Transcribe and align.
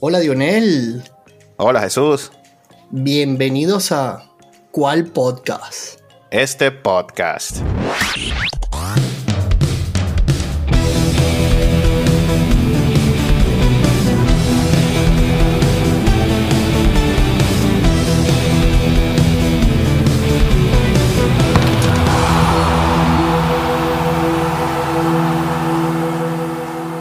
Hola 0.00 0.20
Dionel. 0.20 1.02
Hola 1.56 1.80
Jesús. 1.82 2.32
Bienvenidos 2.90 3.92
a 3.92 4.30
¿Cuál 4.70 5.06
podcast? 5.06 6.00
Este 6.30 6.70
podcast. 6.70 7.58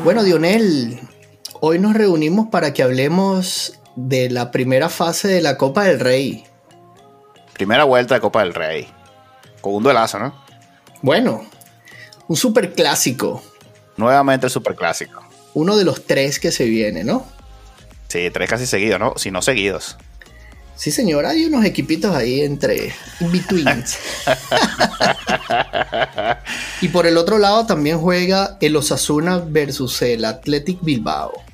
Bueno, 0.04 0.23
Dionel, 0.23 0.93
hoy 1.66 1.80
nos 1.80 1.93
reunimos 1.93 2.50
para 2.50 2.73
que 2.73 2.84
hablemos 2.84 3.79
de 3.96 4.29
la 4.29 4.51
primera 4.51 4.89
fase 4.89 5.29
de 5.29 5.42
la 5.42 5.57
Copa 5.57 5.86
del 5.86 6.01
Rey. 6.01 6.43
Primera 7.54 7.86
vuelta 7.86 8.15
de 8.15 8.19
Copa 8.19 8.43
del 8.43 8.54
Rey. 8.54 8.86
Con 9.61 9.75
un 9.75 9.83
duelazo, 9.83 10.19
¿no? 10.19 10.36
Bueno, 11.02 11.46
un 12.28 12.36
super 12.36 12.74
clásico. 12.74 13.41
Nuevamente 13.96 14.47
el 14.47 14.52
super 14.52 14.75
clásico. 14.75 15.24
Uno 15.54 15.78
de 15.78 15.86
los 15.86 16.05
tres 16.05 16.38
que 16.38 16.52
se 16.52 16.65
viene, 16.65 17.05
¿no? 17.05 17.25
Sí, 18.10 18.30
tres 18.30 18.50
casi 18.50 18.68
seguidos, 18.68 19.00
¿no? 19.00 19.14
Si 19.16 19.32
no 19.32 19.41
seguidos. 19.41 19.96
Sí, 20.75 20.91
señor, 20.91 21.25
hay 21.25 21.46
unos 21.46 21.64
equipitos 21.64 22.14
ahí 22.14 22.41
entre 22.41 22.93
betweens. 23.21 24.00
y 26.82 26.89
por 26.89 27.07
el 27.07 27.16
otro 27.16 27.38
lado 27.38 27.66
también 27.66 28.00
juega 28.00 28.57
el 28.60 28.75
Osasuna 28.75 29.38
versus 29.38 30.02
el 30.02 30.25
Athletic 30.25 30.82
Bilbao. 30.82 31.53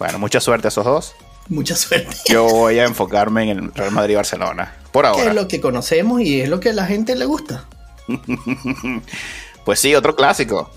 Bueno, 0.00 0.18
mucha 0.18 0.40
suerte 0.40 0.66
a 0.66 0.70
esos 0.70 0.84
dos. 0.84 1.14
Mucha 1.48 1.76
suerte. 1.76 2.16
Yo 2.26 2.44
voy 2.44 2.80
a 2.80 2.84
enfocarme 2.84 3.48
en 3.50 3.50
el 3.50 3.74
Real 3.74 3.92
Madrid 3.92 4.14
y 4.14 4.16
Barcelona. 4.16 4.74
Por 4.90 5.06
ahora. 5.06 5.22
Que 5.22 5.28
es 5.28 5.34
lo 5.36 5.46
que 5.46 5.60
conocemos 5.60 6.20
y 6.20 6.40
es 6.40 6.48
lo 6.48 6.58
que 6.58 6.70
a 6.70 6.72
la 6.72 6.86
gente 6.86 7.14
le 7.14 7.26
gusta. 7.26 7.66
pues 9.64 9.78
sí, 9.78 9.94
otro 9.94 10.16
clásico. 10.16 10.72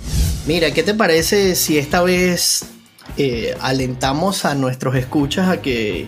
Mira, 0.45 0.71
¿qué 0.71 0.83
te 0.83 0.93
parece 0.93 1.55
si 1.55 1.79
esta 1.79 2.03
vez 2.03 2.65
eh, 3.17 3.55
alentamos 3.61 4.45
a 4.45 4.55
nuestros 4.55 4.95
escuchas 4.95 5.49
a 5.49 5.61
que 5.61 6.07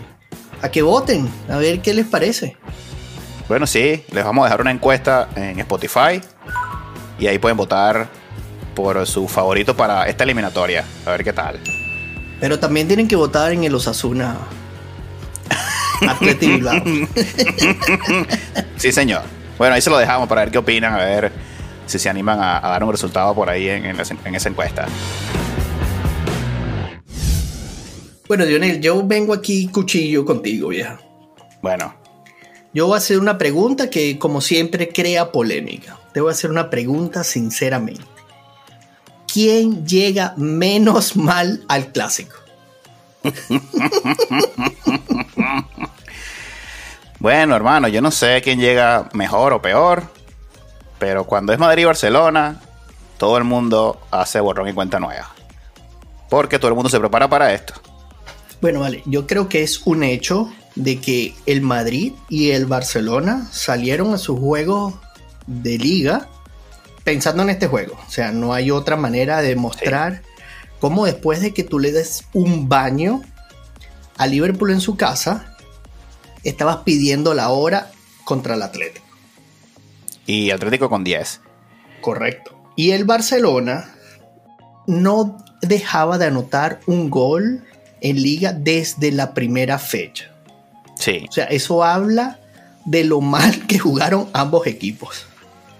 a 0.62 0.70
que 0.70 0.82
voten, 0.82 1.28
a 1.48 1.58
ver 1.58 1.80
qué 1.80 1.94
les 1.94 2.06
parece. 2.06 2.56
Bueno, 3.48 3.66
sí, 3.66 4.04
les 4.10 4.24
vamos 4.24 4.42
a 4.42 4.46
dejar 4.46 4.60
una 4.60 4.70
encuesta 4.70 5.28
en 5.36 5.58
Spotify 5.60 6.20
y 7.18 7.26
ahí 7.26 7.38
pueden 7.38 7.56
votar 7.56 8.08
por 8.74 9.06
su 9.06 9.28
favorito 9.28 9.76
para 9.76 10.08
esta 10.08 10.24
eliminatoria, 10.24 10.84
a 11.04 11.10
ver 11.10 11.24
qué 11.24 11.32
tal. 11.32 11.60
Pero 12.40 12.58
también 12.58 12.86
tienen 12.86 13.08
que 13.08 13.16
votar 13.16 13.52
en 13.52 13.64
el 13.64 13.74
Osasuna 13.74 14.36
Atlético 16.08 16.70
sí, 18.76 18.92
señor. 18.92 19.22
Bueno, 19.56 19.74
ahí 19.74 19.80
se 19.80 19.88
lo 19.88 19.96
dejamos 19.96 20.28
para 20.28 20.42
ver 20.42 20.50
qué 20.50 20.58
opinan, 20.58 20.92
a 20.92 20.98
ver 20.98 21.32
si 21.86 21.98
se 21.98 22.08
animan 22.08 22.38
a, 22.40 22.60
dar 22.60 22.84
un 22.84 22.92
resultado 22.92 23.34
por 23.34 23.48
ahí 23.48 23.68
en, 23.68 23.86
en 23.86 24.34
esa 24.34 24.48
encuesta. 24.48 24.86
Bueno, 28.28 28.44
Dionel, 28.44 28.80
yo 28.80 29.06
vengo 29.06 29.32
aquí 29.32 29.68
cuchillo 29.68 30.24
contigo, 30.24 30.68
vieja. 30.68 30.98
Bueno. 31.62 31.94
Yo 32.74 32.86
voy 32.86 32.94
a 32.94 32.98
hacer 32.98 33.18
una 33.18 33.38
pregunta 33.38 33.88
que, 33.88 34.18
como 34.18 34.40
siempre, 34.40 34.90
crea 34.90 35.32
polémica. 35.32 35.98
Te 36.12 36.20
voy 36.20 36.30
a 36.30 36.32
hacer 36.32 36.50
una 36.50 36.68
pregunta 36.68 37.24
sinceramente. 37.24 38.15
¿Quién 39.36 39.86
llega 39.86 40.32
menos 40.38 41.14
mal 41.14 41.62
al 41.68 41.92
clásico? 41.92 42.36
bueno, 47.18 47.54
hermano, 47.54 47.86
yo 47.88 48.00
no 48.00 48.10
sé 48.10 48.40
quién 48.42 48.58
llega 48.58 49.10
mejor 49.12 49.52
o 49.52 49.60
peor, 49.60 50.04
pero 50.98 51.24
cuando 51.24 51.52
es 51.52 51.58
Madrid 51.58 51.82
y 51.82 51.84
Barcelona, 51.84 52.62
todo 53.18 53.36
el 53.36 53.44
mundo 53.44 54.00
hace 54.10 54.40
borrón 54.40 54.70
y 54.70 54.72
cuenta 54.72 54.98
nueva. 54.98 55.30
Porque 56.30 56.58
todo 56.58 56.70
el 56.70 56.74
mundo 56.74 56.88
se 56.88 56.98
prepara 56.98 57.28
para 57.28 57.52
esto. 57.52 57.74
Bueno, 58.62 58.80
vale, 58.80 59.02
yo 59.04 59.26
creo 59.26 59.50
que 59.50 59.62
es 59.62 59.86
un 59.86 60.02
hecho 60.02 60.50
de 60.76 60.98
que 60.98 61.34
el 61.44 61.60
Madrid 61.60 62.14
y 62.30 62.52
el 62.52 62.64
Barcelona 62.64 63.46
salieron 63.52 64.14
a 64.14 64.16
sus 64.16 64.38
juegos 64.38 64.94
de 65.46 65.76
liga 65.76 66.26
pensando 67.06 67.44
en 67.44 67.50
este 67.50 67.68
juego. 67.68 67.96
O 68.04 68.10
sea, 68.10 68.32
no 68.32 68.52
hay 68.52 68.72
otra 68.72 68.96
manera 68.96 69.40
de 69.40 69.50
demostrar 69.50 70.22
cómo 70.80 71.06
después 71.06 71.40
de 71.40 71.54
que 71.54 71.62
tú 71.62 71.78
le 71.78 71.92
des 71.92 72.24
un 72.32 72.68
baño 72.68 73.22
a 74.16 74.26
Liverpool 74.26 74.72
en 74.72 74.80
su 74.80 74.96
casa, 74.96 75.56
estabas 76.42 76.78
pidiendo 76.78 77.32
la 77.32 77.50
hora 77.50 77.92
contra 78.24 78.56
el 78.56 78.62
Atlético. 78.62 79.06
Y 80.26 80.50
Atlético 80.50 80.90
con 80.90 81.04
10. 81.04 81.42
Correcto. 82.00 82.58
Y 82.74 82.90
el 82.90 83.04
Barcelona 83.04 83.94
no 84.88 85.38
dejaba 85.62 86.18
de 86.18 86.26
anotar 86.26 86.80
un 86.86 87.08
gol 87.08 87.62
en 88.00 88.20
liga 88.20 88.52
desde 88.52 89.12
la 89.12 89.32
primera 89.32 89.78
fecha. 89.78 90.32
Sí. 90.98 91.24
O 91.28 91.32
sea, 91.32 91.44
eso 91.44 91.84
habla 91.84 92.40
de 92.84 93.04
lo 93.04 93.20
mal 93.20 93.64
que 93.68 93.78
jugaron 93.78 94.28
ambos 94.32 94.66
equipos. 94.66 95.25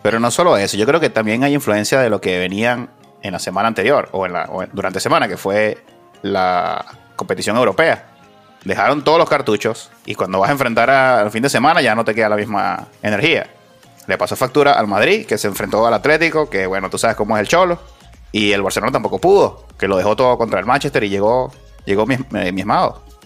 Pero 0.07 0.21
no 0.21 0.31
solo 0.31 0.57
eso, 0.57 0.77
yo 0.77 0.87
creo 0.87 1.01
que 1.01 1.11
también 1.11 1.43
hay 1.43 1.53
influencia 1.53 1.99
de 1.99 2.09
lo 2.09 2.21
que 2.21 2.39
venían 2.39 2.91
en 3.23 3.33
la 3.33 3.41
semana 3.41 3.67
anterior 3.67 4.09
o, 4.13 4.25
en 4.25 4.35
la, 4.35 4.49
durante 4.73 5.01
semana, 5.01 5.27
que 5.27 5.37
fue 5.37 5.79
la 6.23 6.85
competición 7.17 7.57
europea. 7.57 8.07
Dejaron 8.65 9.03
todos 9.03 9.19
los 9.19 9.29
cartuchos 9.29 9.91
y 10.05 10.15
cuando 10.15 10.39
vas 10.39 10.51
a 10.51 10.53
enfrentar 10.53 10.91
al 10.91 11.33
fin 11.33 11.43
de 11.43 11.49
semana 11.49 11.83
ya 11.83 11.97
no 11.97 12.05
te 12.05 12.15
queda 12.15 12.29
la 12.29 12.37
misma 12.37 12.87
energía. 13.03 13.51
Le 14.07 14.17
pasó 14.17 14.37
factura 14.37 14.75
al 14.75 14.87
Madrid, 14.87 15.27
que 15.27 15.39
se 15.39 15.49
enfrentó 15.49 15.85
al 15.85 15.95
Atlético, 15.95 16.49
que 16.49 16.69
bueno, 16.69 16.89
tú 16.89 16.99
sabes 16.99 17.17
cómo 17.17 17.37
es 17.37 17.41
el 17.41 17.49
Cholo. 17.49 17.81
Y 18.31 18.53
el 18.53 18.63
Barcelona 18.63 18.93
tampoco 18.93 19.21
pudo, 19.21 19.67
que 19.77 19.89
lo 19.89 19.97
dejó 19.97 20.15
todo 20.15 20.39
contra 20.39 20.61
el 20.61 20.67
Manchester 20.67 21.03
y 21.03 21.09
llegó 21.09 21.51
llegó 21.85 22.07
mi, 22.07 22.15
eh. 22.15 22.65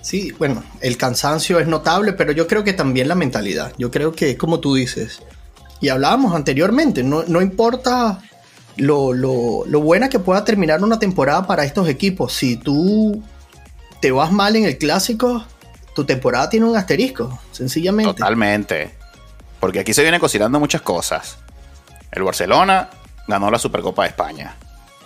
Sí, 0.00 0.32
bueno, 0.38 0.64
el 0.80 0.96
cansancio 0.96 1.60
es 1.60 1.66
notable, 1.66 2.14
pero 2.14 2.32
yo 2.32 2.46
creo 2.46 2.64
que 2.64 2.72
también 2.72 3.06
la 3.06 3.16
mentalidad. 3.16 3.74
Yo 3.76 3.90
creo 3.90 4.12
que, 4.12 4.38
como 4.38 4.60
tú 4.60 4.76
dices, 4.76 5.20
y 5.80 5.88
hablábamos 5.88 6.34
anteriormente, 6.34 7.02
no, 7.02 7.40
importa 7.40 8.20
lo, 8.76 9.12
lo, 9.12 9.80
buena 9.80 10.08
que 10.08 10.18
pueda 10.18 10.44
terminar 10.44 10.82
una 10.82 10.98
temporada 10.98 11.46
para 11.46 11.64
estos 11.64 11.88
equipos, 11.88 12.32
si 12.32 12.56
tú 12.56 13.22
te 14.00 14.12
vas 14.12 14.32
mal 14.32 14.56
en 14.56 14.64
el 14.64 14.78
clásico, 14.78 15.44
tu 15.94 16.04
temporada 16.04 16.48
tiene 16.48 16.66
un 16.66 16.76
asterisco, 16.76 17.38
sencillamente. 17.52 18.12
Totalmente. 18.14 18.94
Porque 19.58 19.80
aquí 19.80 19.92
se 19.92 20.02
vienen 20.02 20.20
cocinando 20.20 20.58
muchas 20.58 20.82
cosas. 20.82 21.38
El 22.12 22.22
Barcelona 22.22 22.88
ganó 23.28 23.50
la 23.50 23.58
Supercopa 23.58 24.02
de 24.02 24.08
España 24.08 24.56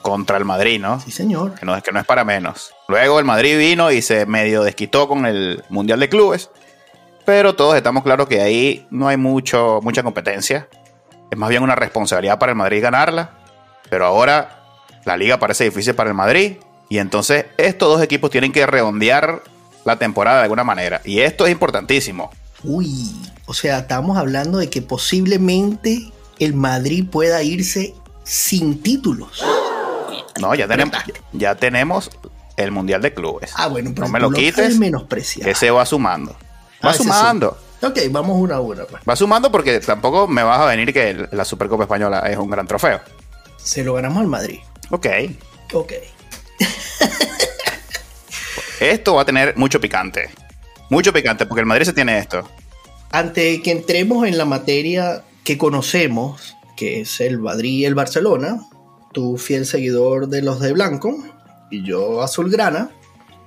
contra 0.02 0.36
el 0.36 0.44
Madrid, 0.44 0.80
¿no? 0.80 1.00
Sí, 1.00 1.10
señor. 1.10 1.54
Que 1.54 1.66
no, 1.66 1.82
que 1.82 1.90
no 1.90 1.98
es 1.98 2.06
para 2.06 2.24
menos. 2.24 2.72
Luego 2.88 3.18
el 3.18 3.24
Madrid 3.24 3.58
vino 3.58 3.90
y 3.90 4.02
se 4.02 4.26
medio 4.26 4.62
desquitó 4.62 5.08
con 5.08 5.26
el 5.26 5.64
Mundial 5.70 5.98
de 5.98 6.08
Clubes. 6.08 6.50
Pero 7.24 7.54
todos 7.54 7.76
estamos 7.76 8.02
claros 8.02 8.28
que 8.28 8.40
ahí 8.40 8.86
no 8.90 9.08
hay 9.08 9.16
mucho, 9.16 9.80
mucha 9.82 10.02
competencia. 10.02 10.68
Es 11.30 11.38
más 11.38 11.48
bien 11.48 11.62
una 11.62 11.74
responsabilidad 11.74 12.38
para 12.38 12.52
el 12.52 12.56
Madrid 12.56 12.82
ganarla. 12.82 13.30
Pero 13.88 14.06
ahora 14.06 14.62
la 15.04 15.16
liga 15.16 15.38
parece 15.38 15.64
difícil 15.64 15.94
para 15.94 16.10
el 16.10 16.14
Madrid. 16.14 16.56
Y 16.88 16.98
entonces 16.98 17.46
estos 17.56 17.88
dos 17.88 18.02
equipos 18.02 18.30
tienen 18.30 18.52
que 18.52 18.66
redondear 18.66 19.42
la 19.84 19.96
temporada 19.96 20.38
de 20.38 20.42
alguna 20.44 20.64
manera. 20.64 21.00
Y 21.04 21.20
esto 21.20 21.46
es 21.46 21.52
importantísimo. 21.52 22.30
Uy, 22.62 23.14
o 23.46 23.54
sea, 23.54 23.80
estamos 23.80 24.16
hablando 24.16 24.58
de 24.58 24.70
que 24.70 24.82
posiblemente 24.82 26.10
el 26.38 26.54
Madrid 26.54 27.06
pueda 27.10 27.42
irse 27.42 27.94
sin 28.22 28.82
títulos. 28.82 29.42
No, 30.40 30.54
ya 30.54 30.66
tenemos, 30.66 30.96
ya 31.32 31.54
tenemos 31.54 32.10
el 32.56 32.70
Mundial 32.70 33.02
de 33.02 33.14
Clubes. 33.14 33.52
Ah, 33.56 33.68
bueno, 33.68 33.92
pero 33.94 34.06
no 34.06 34.12
me 34.12 34.20
lo 34.20 34.30
quites. 34.30 34.78
Que 35.42 35.54
se 35.54 35.70
va 35.70 35.86
sumando. 35.86 36.36
Va 36.84 36.90
ah, 36.90 36.94
sumando. 36.94 37.56
Ok, 37.82 37.98
vamos 38.10 38.40
una 38.40 38.56
a 38.56 38.60
una. 38.60 38.84
Pues. 38.84 39.02
Va 39.08 39.16
sumando 39.16 39.50
porque 39.50 39.80
tampoco 39.80 40.26
me 40.26 40.42
vas 40.42 40.60
a 40.60 40.66
venir 40.66 40.92
que 40.92 41.28
la 41.32 41.44
Supercopa 41.44 41.84
Española 41.84 42.20
es 42.30 42.36
un 42.36 42.50
gran 42.50 42.66
trofeo. 42.66 43.00
Se 43.56 43.84
lo 43.84 43.94
ganamos 43.94 44.20
al 44.20 44.28
Madrid. 44.28 44.60
Ok. 44.90 45.06
Ok. 45.72 45.92
esto 48.80 49.14
va 49.14 49.22
a 49.22 49.24
tener 49.24 49.56
mucho 49.56 49.80
picante. 49.80 50.30
Mucho 50.90 51.12
picante, 51.12 51.46
porque 51.46 51.60
el 51.60 51.66
Madrid 51.66 51.84
se 51.84 51.92
tiene 51.92 52.18
esto. 52.18 52.48
Ante 53.10 53.62
que 53.62 53.70
entremos 53.70 54.26
en 54.26 54.38
la 54.38 54.44
materia 54.44 55.24
que 55.44 55.58
conocemos, 55.58 56.56
que 56.76 57.00
es 57.00 57.20
el 57.20 57.38
Madrid 57.38 57.80
y 57.80 57.84
el 57.84 57.94
Barcelona, 57.94 58.60
tu 59.12 59.38
fiel 59.38 59.66
seguidor 59.66 60.28
de 60.28 60.42
los 60.42 60.60
de 60.60 60.72
blanco 60.72 61.16
y 61.70 61.84
yo 61.84 62.22
azulgrana, 62.22 62.90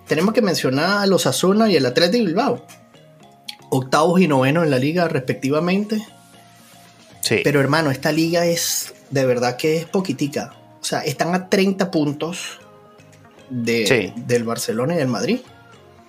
tenemos 0.07 0.33
que 0.33 0.41
mencionar 0.41 0.99
a 0.99 1.05
los 1.05 1.27
Azuna 1.27 1.69
y 1.69 1.75
el 1.75 1.85
Atlético 1.85 2.25
Bilbao. 2.25 2.65
Octavos 3.69 4.21
y 4.21 4.27
novenos 4.27 4.63
en 4.63 4.71
la 4.71 4.79
liga 4.79 5.07
respectivamente. 5.07 6.05
Sí. 7.21 7.41
Pero 7.43 7.59
hermano, 7.59 7.91
esta 7.91 8.11
liga 8.11 8.45
es 8.45 8.93
de 9.09 9.25
verdad 9.25 9.57
que 9.57 9.77
es 9.77 9.85
poquitica. 9.85 10.53
O 10.81 10.83
sea, 10.83 11.01
están 11.01 11.33
a 11.35 11.49
30 11.49 11.91
puntos 11.91 12.59
de, 13.49 14.13
del 14.15 14.43
Barcelona 14.43 14.95
y 14.95 14.97
del 14.97 15.07
Madrid. 15.07 15.39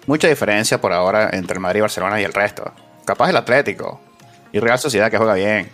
mucha 0.06 0.28
diferencia 0.28 0.80
por 0.80 0.92
ahora 0.92 1.30
entre 1.32 1.54
el 1.54 1.60
Madrid, 1.60 1.80
Barcelona 1.80 2.20
y 2.20 2.24
el 2.24 2.32
resto. 2.32 2.72
Capaz 3.04 3.30
el 3.30 3.36
Atlético 3.36 4.00
y 4.52 4.60
Real 4.60 4.78
Sociedad 4.78 5.10
que 5.10 5.18
juega 5.18 5.34
bien. 5.34 5.70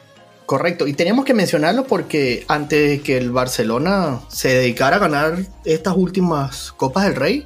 Correcto, 0.47 0.87
y 0.87 0.93
teníamos 0.93 1.25
que 1.25 1.33
mencionarlo 1.33 1.85
porque 1.85 2.45
antes 2.49 2.89
de 2.91 3.01
que 3.01 3.17
el 3.17 3.31
Barcelona 3.31 4.21
se 4.29 4.49
dedicara 4.49 4.97
a 4.97 4.99
ganar 4.99 5.39
estas 5.65 5.97
últimas 5.97 6.71
Copas 6.73 7.05
del 7.05 7.17
Rey, 7.17 7.45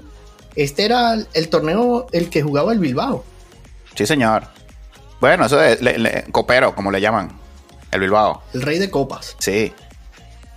este 0.56 0.84
era 0.84 1.14
el 1.32 1.48
torneo 1.48 2.08
el 2.10 2.28
que 2.28 2.42
jugaba 2.42 2.72
el 2.72 2.80
Bilbao. 2.80 3.24
Sí, 3.98 4.06
señor. 4.06 4.44
Bueno, 5.20 5.46
eso 5.46 5.60
es 5.60 5.80
copero, 6.30 6.72
como 6.72 6.92
le 6.92 7.00
llaman. 7.00 7.32
El 7.90 7.98
Bilbao. 7.98 8.44
El 8.54 8.62
rey 8.62 8.78
de 8.78 8.92
copas. 8.92 9.34
Sí. 9.40 9.72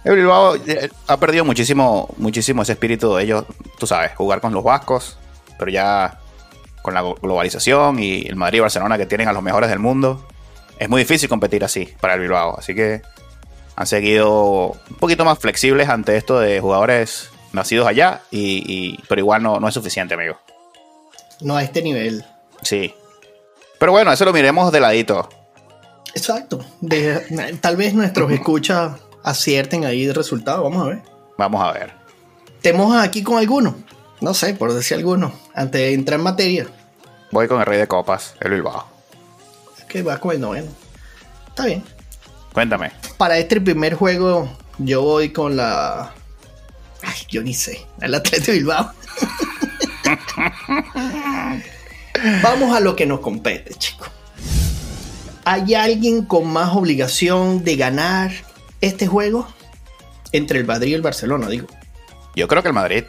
El 0.04 0.16
Bilbao 0.16 0.58
eh, 0.58 0.92
ha 1.08 1.18
perdido 1.18 1.44
muchísimo, 1.44 2.14
muchísimo 2.18 2.62
ese 2.62 2.74
espíritu 2.74 3.16
de 3.16 3.24
ellos, 3.24 3.46
tú 3.80 3.88
sabes, 3.88 4.12
jugar 4.16 4.42
con 4.42 4.54
los 4.54 4.64
vascos, 4.64 5.18
pero 5.58 5.72
ya 5.72 6.20
con 6.84 6.94
la 6.94 7.02
globalización 7.02 7.98
y 7.98 8.28
el 8.28 8.36
Madrid 8.36 8.60
y 8.60 8.62
Barcelona 8.62 8.96
que 9.00 9.08
tienen 9.08 9.28
a 9.28 9.34
los 9.34 9.42
mejores 9.42 9.72
del 9.72 9.80
mundo, 9.80 10.24
es 10.78 10.88
muy 10.88 11.02
difícil 11.02 11.28
competir 11.28 11.64
así 11.64 11.92
para 12.00 12.14
el 12.14 12.20
Bilbao. 12.20 12.60
Así 12.60 12.76
que 12.76 13.02
han 13.76 13.88
seguido 13.88 14.74
un 14.88 14.98
poquito 15.00 15.26
más 15.26 15.40
flexibles 15.40 15.90
ante 15.90 16.16
esto 16.16 16.40
de 16.40 16.60
jugadores 16.60 17.32
nacidos 17.54 17.88
allá, 17.88 18.22
y, 18.30 19.02
pero 19.10 19.20
igual 19.20 19.42
no, 19.42 19.60
no 19.60 19.68
es 19.68 19.74
suficiente, 19.74 20.14
amigo. 20.14 20.38
No 21.40 21.58
a 21.58 21.64
este 21.64 21.82
nivel. 21.82 22.24
Sí. 22.62 22.94
Pero 23.82 23.92
bueno, 23.92 24.14
eso 24.14 24.24
lo 24.24 24.32
miremos 24.32 24.72
de 24.72 24.80
ladito. 24.80 25.28
Exacto. 26.16 26.64
tal 27.60 27.76
vez 27.76 27.94
nuestros 27.94 28.32
escuchas 28.32 28.94
acierten 29.24 29.84
ahí 29.84 30.06
el 30.06 30.16
resultado. 30.16 30.64
Vamos 30.64 30.86
a 30.86 30.90
ver. 30.90 31.02
Vamos 31.38 31.62
a 31.62 31.74
ver. 31.74 31.92
¿Temos 32.62 32.96
aquí 32.96 33.24
con 33.24 33.40
alguno? 33.40 33.76
No 34.22 34.34
sé, 34.34 34.54
por 34.54 34.72
decir 34.72 34.98
alguno. 34.98 35.34
Antes 35.56 35.82
de 35.82 35.94
entrar 35.96 36.20
en 36.20 36.24
materia. 36.24 36.68
Voy 37.32 37.48
con 37.48 37.60
el 37.60 37.66
Rey 37.66 37.80
de 37.80 37.88
Copas, 37.88 38.36
el 38.40 38.52
Bilbao 38.52 38.92
que 39.92 40.02
va 40.04 40.18
con 40.20 40.34
el 40.34 40.40
noveno. 40.40 40.72
Está 41.50 41.66
bien. 41.66 41.84
Cuéntame. 42.54 42.92
Para 43.18 43.38
este 43.38 43.60
primer 43.60 43.96
juego, 43.96 44.50
yo 44.78 45.02
voy 45.02 45.34
con 45.34 45.58
la. 45.58 46.14
Ay, 47.04 47.20
yo 47.30 47.44
ni 47.44 47.54
sé. 47.54 47.86
El 48.00 48.16
Atlético 48.16 48.54
Bilbao. 48.54 48.92
Vamos 52.42 52.76
a 52.76 52.80
lo 52.80 52.96
que 52.96 53.06
nos 53.06 53.20
compete, 53.20 53.74
chicos. 53.76 54.10
¿Hay 55.44 55.74
alguien 55.74 56.26
con 56.26 56.48
más 56.48 56.76
obligación 56.76 57.64
de 57.64 57.76
ganar 57.76 58.32
este 58.80 59.08
juego? 59.08 59.48
Entre 60.32 60.60
el 60.60 60.66
Madrid 60.66 60.92
y 60.92 60.94
el 60.94 61.02
Barcelona, 61.02 61.48
digo. 61.48 61.68
Yo 62.36 62.48
creo 62.48 62.62
que 62.62 62.70
el 62.70 62.74
Madrid. 62.74 63.04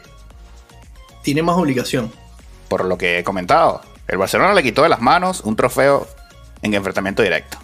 Tiene 1.21 1.41
más 1.43 1.55
obligación. 1.57 2.11
Por 2.67 2.85
lo 2.85 2.97
que 2.97 3.19
he 3.19 3.23
comentado. 3.23 3.81
El 4.07 4.17
Barcelona 4.17 4.53
le 4.53 4.63
quitó 4.63 4.83
de 4.83 4.89
las 4.89 4.99
manos 4.99 5.41
un 5.41 5.55
trofeo 5.55 6.07
en 6.61 6.73
enfrentamiento 6.73 7.21
directo, 7.21 7.57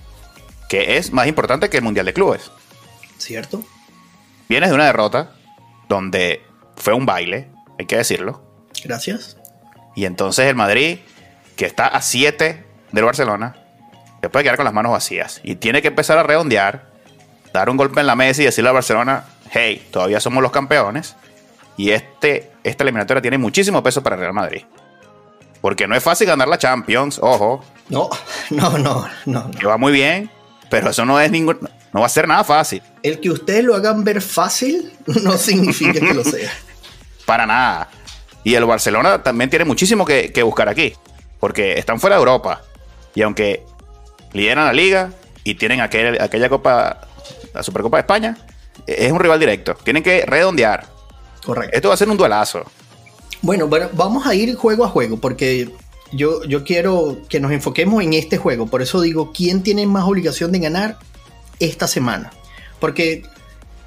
que 0.70 0.98
es 0.98 1.12
más 1.12 1.28
importante 1.28 1.70
que 1.70 1.78
el 1.78 1.84
Mundial 1.84 2.06
de 2.06 2.14
Clubes. 2.14 2.52
¿Cierto? 3.18 3.64
Vienes 4.48 4.70
de 4.70 4.76
una 4.76 4.86
derrota 4.86 5.32
donde 5.90 6.42
fue 6.76 6.94
un 6.94 7.06
baile, 7.06 7.50
hay 7.78 7.86
que 7.86 7.98
decirlo. 7.98 8.42
Gracias. 8.84 9.38
Y 9.96 10.06
entonces 10.06 10.46
el 10.46 10.56
Madrid, 10.56 11.00
que 11.60 11.66
está 11.66 11.88
a 11.88 12.02
7 12.02 12.64
del 12.94 13.04
Barcelona, 13.04 13.54
se 14.22 14.30
puede 14.30 14.44
quedar 14.44 14.56
con 14.56 14.64
las 14.64 14.74
manos 14.74 14.94
vacías 14.94 15.42
y 15.44 15.56
tiene 15.56 15.82
que 15.82 15.90
empezar 15.90 16.18
a 16.18 16.24
redondear, 16.24 16.90
dar 17.52 17.70
un 17.70 17.76
golpe 17.76 18.00
en 18.00 18.08
la 18.08 18.16
mesa 18.16 18.42
y 18.42 18.46
decirle 18.46 18.70
al 18.70 18.76
Barcelona, 18.76 19.26
hey, 19.52 19.86
todavía 19.92 20.22
somos 20.22 20.42
los 20.42 20.54
campeones. 20.54 21.18
Y 21.76 21.92
este, 21.92 22.54
esta 22.64 22.86
eliminatoria 22.86 23.22
tiene 23.22 23.38
muchísimo 23.38 23.84
peso 23.84 24.02
para 24.02 24.16
el 24.16 24.22
Real 24.22 24.34
Madrid. 24.34 24.62
Porque 25.60 25.86
no 25.86 25.96
es 25.98 26.02
fácil 26.02 26.28
ganar 26.28 26.48
la 26.48 26.58
Champions, 26.58 27.20
ojo. 27.22 27.64
No, 27.90 28.08
no, 28.52 28.78
no, 28.78 29.10
no. 29.26 29.52
Que 29.52 29.66
va 29.66 29.78
muy 29.78 29.92
bien, 29.92 30.30
pero 30.70 30.92
eso 30.92 31.04
no 31.06 31.20
es 31.20 31.30
ningún. 31.30 31.58
No 31.92 32.02
va 32.02 32.06
a 32.06 32.10
ser 32.10 32.28
nada 32.28 32.46
fácil. 32.46 32.82
El 33.04 33.20
que 33.20 33.32
ustedes 33.32 33.66
lo 33.66 33.76
hagan 33.76 34.06
ver 34.06 34.22
fácil 34.22 34.94
no 35.24 35.34
significa 35.38 36.00
que 36.00 36.14
lo 36.14 36.24
sea. 36.24 36.52
Para 37.26 37.46
nada. 37.46 37.90
Y 38.44 38.56
el 38.56 38.66
Barcelona 38.66 39.22
también 39.22 39.50
tiene 39.50 39.66
muchísimo 39.66 40.06
que, 40.06 40.32
buscar 40.44 40.70
aquí. 40.70 40.94
Porque 41.40 41.78
están 41.78 42.00
fuera 42.00 42.16
de 42.16 42.20
Europa. 42.20 42.62
Y 43.16 43.22
aunque 43.22 43.64
lideran 44.34 44.66
la 44.66 44.74
liga 44.74 45.12
y 45.44 45.56
tienen 45.56 45.82
aquel, 45.82 46.22
aquella 46.22 46.50
Copa, 46.50 47.02
la 47.54 47.64
Supercopa 47.64 47.98
de 47.98 48.02
España, 48.02 48.38
es 48.86 49.12
un 49.12 49.20
rival 49.20 49.40
directo. 49.40 49.76
Tienen 49.84 50.04
que 50.04 50.26
redondear. 50.26 50.86
Correcto. 51.46 51.76
Esto 51.76 51.88
va 51.90 51.94
a 51.94 51.98
ser 51.98 52.10
un 52.10 52.18
duelazo. 52.18 52.64
Bueno, 53.42 53.68
bueno, 53.68 53.90
vamos 53.94 54.28
a 54.28 54.36
ir 54.36 54.56
juego 54.56 54.84
a 54.84 54.90
juego 54.90 55.18
porque 55.18 55.70
yo, 56.12 56.44
yo 56.44 56.64
quiero 56.64 57.20
que 57.30 57.40
nos 57.40 57.52
enfoquemos 57.52 58.04
en 58.04 58.14
este 58.14 58.38
juego. 58.38 58.68
Por 58.68 58.82
eso 58.82 59.02
digo, 59.02 59.32
¿quién 59.32 59.64
tiene 59.64 59.86
más 59.86 60.04
obligación 60.06 60.52
de 60.52 60.60
ganar 60.60 60.98
esta 61.60 61.88
semana? 61.88 62.32
Porque 62.80 63.24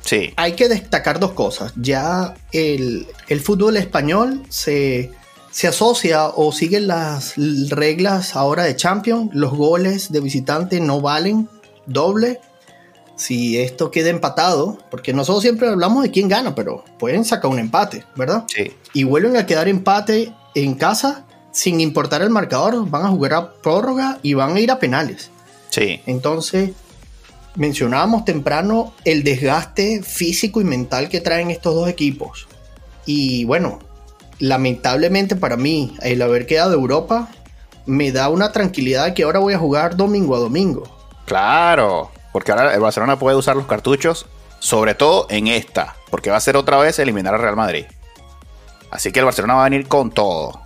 sí. 0.01 0.33
hay 0.37 0.53
que 0.53 0.69
destacar 0.69 1.19
dos 1.19 1.33
cosas. 1.33 1.73
Ya 1.77 2.35
el, 2.53 3.07
fútbol 3.43 3.77
español 3.77 4.43
se, 4.49 5.11
se 5.53 5.69
asocia 5.69 6.29
o 6.29 6.51
sigue 6.51 6.81
las 6.81 7.35
reglas 7.37 8.35
ahora 8.35 8.65
de 8.65 8.75
Champions. 8.75 9.31
Los 9.33 9.53
goles 9.53 10.11
de 10.11 10.21
visitante 10.21 10.81
no 10.81 11.01
valen 11.01 11.49
doble 11.87 12.41
si 13.17 13.59
esto 13.59 13.91
queda 13.91 14.09
empatado, 14.09 14.79
porque 14.91 15.13
nosotros 15.13 15.43
siempre 15.43 15.69
hablamos 15.69 16.03
de 16.03 16.11
quién 16.11 16.29
gana, 16.29 16.55
pero 16.55 16.85
pueden 16.99 17.25
sacar 17.25 17.51
un 17.51 17.59
empate, 17.59 18.05
¿verdad? 18.17 18.45
Sí. 18.49 18.73
Y 18.95 19.05
vuelven 19.05 19.37
a 19.37 19.47
quedar 19.47 19.69
empate 19.69 20.33
en 20.55 20.75
casa, 20.75 21.27
sin 21.53 21.81
importar 21.81 22.23
el 22.23 22.31
marcador, 22.31 22.89
van 22.89 23.05
a 23.05 23.09
jugar 23.09 23.35
a 23.35 23.53
prórroga 23.53 24.19
y 24.23 24.35
van 24.35 24.57
a 24.57 24.61
ir 24.61 24.71
a 24.71 24.79
penales. 24.79 25.31
Sí. 25.69 26.01
Entonces, 26.07 26.71
mencionábamos 27.55 28.25
temprano 28.25 28.95
el 29.05 29.23
desgaste 29.23 30.03
físico 30.03 30.63
y 30.63 30.65
mental 30.65 31.11
que 31.11 31.21
traen 31.21 31.51
estos 31.51 31.75
dos 31.75 31.89
equipos. 31.89 32.49
Y 33.05 33.45
bueno, 33.45 33.79
lamentablemente 34.43 35.37
para 35.37 35.57
mí, 35.57 35.95
el 36.03 36.21
haber 36.21 36.47
quedado 36.47 36.71
de 36.71 36.77
Europa 36.77 37.29
me 37.87 38.11
da 38.11 38.29
una 38.29 38.51
tranquilidad 38.51 39.15
que 39.15 39.23
ahora 39.23 39.39
voy 39.39 39.55
a 39.55 39.59
jugar 39.59 39.97
domingo 39.97 40.35
a 40.35 40.41
domingo. 40.41 40.83
Claro. 41.27 42.11
Porque 42.33 42.51
ahora 42.51 42.75
el 42.75 42.81
Barcelona 42.81 43.21
puede 43.21 43.37
usar 43.37 43.55
los 43.55 43.67
cartuchos, 43.67 44.27
sobre 44.59 44.97
todo 44.97 45.29
en 45.31 45.47
esta, 45.47 45.95
porque 46.11 46.31
va 46.31 46.39
a 46.39 46.41
ser 46.41 46.57
otra 46.57 46.77
vez 46.79 46.99
eliminar 46.99 47.35
al 47.35 47.41
Real 47.41 47.55
Madrid. 47.55 47.85
Así 48.91 49.13
que 49.13 49.21
el 49.21 49.27
Barcelona 49.27 49.55
va 49.55 49.61
a 49.61 49.71
venir 49.71 49.87
con 49.87 50.11
todo. 50.11 50.61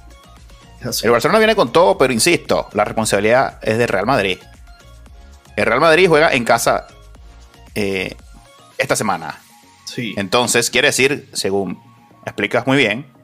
El 1.02 1.10
Barcelona 1.10 1.38
viene 1.38 1.54
con 1.54 1.70
todo, 1.70 1.98
pero 1.98 2.14
insisto, 2.14 2.68
la 2.72 2.84
responsabilidad 2.84 3.58
es 3.60 3.76
del 3.76 3.88
Real 3.88 4.06
Madrid. 4.06 4.38
El 5.54 5.66
Real 5.66 5.80
Madrid 5.80 6.08
juega 6.08 6.32
en 6.32 6.44
casa 6.44 6.86
eh, 7.74 8.16
esta 8.78 8.96
semana. 8.96 9.38
Sí. 9.84 10.14
Entonces, 10.16 10.70
quiere 10.70 10.88
decir, 10.88 11.28
según 11.34 11.78
explicas 12.24 12.66
muy 12.66 12.78
bien, 12.78 13.15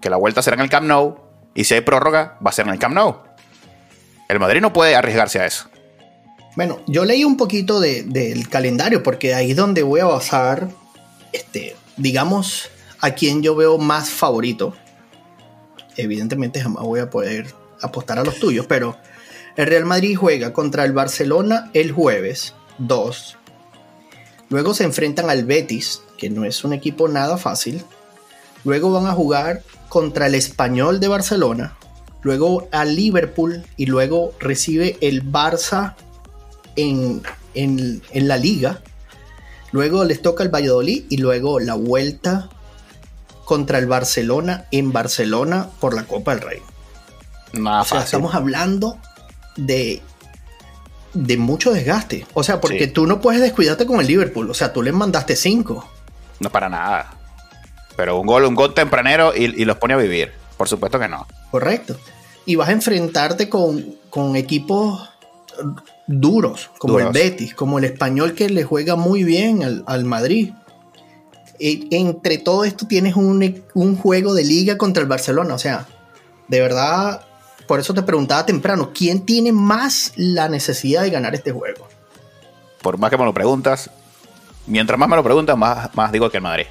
que 0.00 0.10
la 0.10 0.16
vuelta 0.16 0.42
será 0.42 0.54
en 0.56 0.62
el 0.62 0.70
Camp 0.70 0.86
Nou 0.86 1.18
y 1.54 1.64
si 1.64 1.74
hay 1.74 1.80
prórroga, 1.80 2.38
va 2.44 2.50
a 2.50 2.52
ser 2.52 2.66
en 2.66 2.72
el 2.72 2.78
Camp 2.78 2.94
Nou. 2.94 3.22
El 4.28 4.38
Madrid 4.38 4.60
no 4.60 4.72
puede 4.72 4.94
arriesgarse 4.94 5.40
a 5.40 5.46
eso. 5.46 5.68
Bueno, 6.56 6.80
yo 6.86 7.04
leí 7.04 7.24
un 7.24 7.36
poquito 7.36 7.80
del 7.80 8.48
calendario 8.48 9.02
porque 9.02 9.34
ahí 9.34 9.52
es 9.52 9.56
donde 9.56 9.82
voy 9.82 10.00
a 10.00 10.06
basar, 10.06 10.68
este, 11.32 11.76
digamos, 11.96 12.70
a 13.00 13.12
quien 13.12 13.42
yo 13.42 13.54
veo 13.54 13.78
más 13.78 14.10
favorito. 14.10 14.74
Evidentemente 15.96 16.60
jamás 16.60 16.84
voy 16.84 17.00
a 17.00 17.10
poder 17.10 17.54
apostar 17.80 18.18
a 18.18 18.24
los 18.24 18.38
tuyos, 18.38 18.66
pero 18.66 18.96
el 19.56 19.66
Real 19.66 19.84
Madrid 19.84 20.16
juega 20.16 20.52
contra 20.52 20.84
el 20.84 20.92
Barcelona 20.92 21.70
el 21.74 21.92
jueves 21.92 22.54
2. 22.78 23.36
Luego 24.50 24.74
se 24.74 24.84
enfrentan 24.84 25.30
al 25.30 25.44
Betis, 25.44 26.02
que 26.16 26.30
no 26.30 26.44
es 26.44 26.64
un 26.64 26.72
equipo 26.72 27.08
nada 27.08 27.36
fácil. 27.36 27.84
Luego 28.64 28.90
van 28.90 29.06
a 29.06 29.12
jugar 29.12 29.62
contra 29.88 30.26
el 30.26 30.34
Español 30.34 31.00
de 31.00 31.08
Barcelona. 31.08 31.76
Luego 32.22 32.68
al 32.72 32.96
Liverpool 32.96 33.64
y 33.76 33.86
luego 33.86 34.34
recibe 34.40 34.98
el 35.00 35.24
Barça 35.24 35.94
en, 36.76 37.22
la 38.12 38.36
liga. 38.36 38.80
Luego 39.72 40.04
les 40.04 40.22
toca 40.22 40.42
el 40.42 40.54
Valladolid 40.54 41.04
y 41.08 41.18
luego 41.18 41.60
la 41.60 41.74
vuelta 41.74 42.48
contra 43.44 43.78
el 43.78 43.86
Barcelona 43.86 44.66
en 44.70 44.92
Barcelona 44.92 45.68
por 45.80 45.94
la 45.94 46.04
Copa 46.04 46.34
del 46.34 46.42
Rey. 46.42 46.58
Nada 47.52 47.82
o 47.90 47.96
estamos 47.96 48.34
hablando 48.34 48.98
de, 49.56 50.02
de 51.14 51.36
mucho 51.36 51.72
desgaste. 51.72 52.26
O 52.34 52.42
sea, 52.42 52.60
porque 52.60 52.88
tú 52.88 53.06
no 53.06 53.20
puedes 53.20 53.40
descuidarte 53.40 53.86
con 53.86 54.00
el 54.00 54.06
Liverpool. 54.06 54.50
O 54.50 54.54
sea, 54.54 54.72
tú 54.72 54.82
les 54.82 54.92
mandaste 54.92 55.36
cinco. 55.36 55.88
No 56.40 56.50
para 56.50 56.68
nada. 56.68 57.17
Pero 57.98 58.20
un 58.20 58.28
gol, 58.28 58.44
un 58.44 58.54
gol 58.54 58.74
tempranero 58.74 59.34
y, 59.34 59.64
los 59.64 59.76
pone 59.78 59.94
a 59.94 59.96
vivir. 59.96 60.30
Por 60.56 60.68
supuesto 60.68 61.00
que 61.00 61.08
no. 61.08 61.26
Correcto. 61.50 61.96
Y 62.46 62.54
vas 62.54 62.68
a 62.68 62.72
enfrentarte 62.72 63.48
con, 63.48 63.96
con 64.08 64.36
equipos 64.36 65.10
duros, 66.06 66.70
como 66.78 67.00
el 67.00 67.08
Betis, 67.08 67.54
como 67.54 67.80
el 67.80 67.84
español 67.86 68.34
que 68.34 68.50
le 68.50 68.62
juega 68.62 68.94
muy 68.94 69.24
bien 69.24 69.82
al, 69.84 70.04
Madrid. 70.04 70.52
E, 71.58 71.88
entre 71.90 72.38
todo 72.38 72.62
esto 72.62 72.86
tienes 72.86 73.16
un, 73.16 73.96
juego 74.00 74.32
de 74.32 74.44
liga 74.44 74.78
contra 74.78 75.02
el 75.02 75.08
Barcelona. 75.08 75.54
O 75.54 75.58
sea, 75.58 75.88
de 76.46 76.60
verdad 76.60 77.26
por 77.66 77.80
eso 77.80 77.94
te 77.94 78.02
preguntaba 78.02 78.46
temprano, 78.46 78.92
¿quién 78.94 79.26
tiene 79.26 79.50
más 79.50 80.12
la 80.14 80.48
necesidad 80.48 81.02
de 81.02 81.10
ganar 81.10 81.34
este 81.34 81.50
juego? 81.50 81.88
Por 82.80 82.96
más 82.96 83.10
que 83.10 83.18
me 83.18 83.24
lo 83.24 83.34
preguntas, 83.34 83.90
mientras 84.68 84.96
más 85.00 85.08
me 85.08 85.16
lo 85.16 85.24
preguntas, 85.24 85.58
más, 85.58 85.92
más 85.96 86.12
digo 86.12 86.30
que 86.30 86.36
el 86.36 86.44
Madrid. 86.44 86.66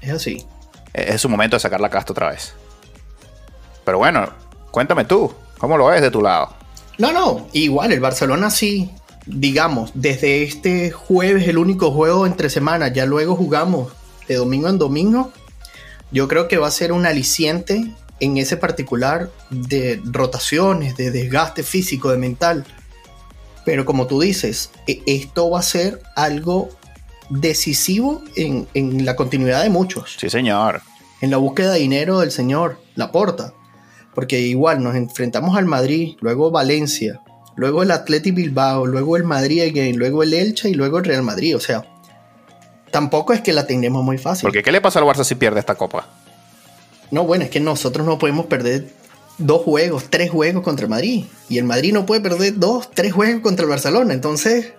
Es 0.00 0.12
así. 0.12 0.46
Es 0.92 1.20
su 1.20 1.28
momento 1.28 1.56
de 1.56 1.60
sacar 1.60 1.80
la 1.80 1.90
casta 1.90 2.12
otra 2.12 2.30
vez. 2.30 2.54
Pero 3.84 3.98
bueno, 3.98 4.28
cuéntame 4.70 5.04
tú, 5.04 5.32
¿cómo 5.58 5.76
lo 5.76 5.86
ves 5.86 6.02
de 6.02 6.10
tu 6.10 6.20
lado? 6.20 6.54
No, 6.98 7.12
no, 7.12 7.46
igual, 7.52 7.92
el 7.92 8.00
Barcelona 8.00 8.50
sí, 8.50 8.90
digamos, 9.26 9.92
desde 9.94 10.42
este 10.42 10.90
jueves, 10.90 11.48
el 11.48 11.58
único 11.58 11.90
juego 11.92 12.26
entre 12.26 12.50
semanas, 12.50 12.92
ya 12.92 13.06
luego 13.06 13.36
jugamos 13.36 13.92
de 14.28 14.36
domingo 14.36 14.68
en 14.68 14.78
domingo, 14.78 15.32
yo 16.10 16.28
creo 16.28 16.48
que 16.48 16.58
va 16.58 16.68
a 16.68 16.72
ser 16.72 16.92
un 16.92 17.06
aliciente 17.06 17.94
en 18.20 18.36
ese 18.36 18.56
particular 18.56 19.30
de 19.50 20.00
rotaciones, 20.04 20.96
de 20.96 21.10
desgaste 21.10 21.62
físico, 21.62 22.10
de 22.10 22.18
mental. 22.18 22.66
Pero 23.64 23.84
como 23.84 24.06
tú 24.06 24.20
dices, 24.20 24.70
e, 24.86 25.02
esto 25.06 25.50
va 25.50 25.60
a 25.60 25.62
ser 25.62 26.02
algo 26.16 26.68
decisivo 27.30 28.22
en, 28.36 28.68
en 28.74 29.04
la 29.04 29.16
continuidad 29.16 29.62
de 29.62 29.70
muchos. 29.70 30.16
Sí, 30.18 30.28
señor. 30.28 30.82
En 31.20 31.30
la 31.30 31.38
búsqueda 31.38 31.72
de 31.72 31.80
dinero 31.80 32.20
del 32.20 32.30
señor 32.30 32.78
Laporta. 32.94 33.54
Porque 34.14 34.40
igual 34.40 34.82
nos 34.82 34.96
enfrentamos 34.96 35.56
al 35.56 35.66
Madrid, 35.66 36.16
luego 36.20 36.50
Valencia, 36.50 37.20
luego 37.54 37.82
el 37.82 37.92
Athletic 37.92 38.34
Bilbao, 38.34 38.86
luego 38.86 39.16
el 39.16 39.24
Madrid 39.24 39.62
again, 39.62 39.96
luego 39.96 40.22
el 40.22 40.34
Elche 40.34 40.68
y 40.68 40.74
luego 40.74 40.98
el 40.98 41.04
Real 41.04 41.22
Madrid. 41.22 41.56
O 41.56 41.60
sea, 41.60 41.84
tampoco 42.90 43.32
es 43.32 43.40
que 43.40 43.52
la 43.52 43.66
tengamos 43.66 44.02
muy 44.02 44.18
fácil. 44.18 44.42
Porque 44.42 44.62
¿qué 44.62 44.72
le 44.72 44.80
pasa 44.80 44.98
al 44.98 45.04
Barça 45.04 45.24
si 45.24 45.36
pierde 45.36 45.60
esta 45.60 45.76
copa? 45.76 46.08
No, 47.10 47.24
bueno, 47.24 47.44
es 47.44 47.50
que 47.50 47.60
nosotros 47.60 48.06
no 48.06 48.18
podemos 48.18 48.46
perder 48.46 48.88
dos 49.38 49.62
juegos, 49.62 50.04
tres 50.10 50.30
juegos 50.30 50.62
contra 50.62 50.84
el 50.84 50.90
Madrid. 50.90 51.24
Y 51.48 51.58
el 51.58 51.64
Madrid 51.64 51.92
no 51.92 52.06
puede 52.06 52.20
perder 52.20 52.58
dos, 52.58 52.90
tres 52.90 53.12
juegos 53.12 53.42
contra 53.42 53.64
el 53.64 53.70
Barcelona. 53.70 54.12
Entonces, 54.12 54.72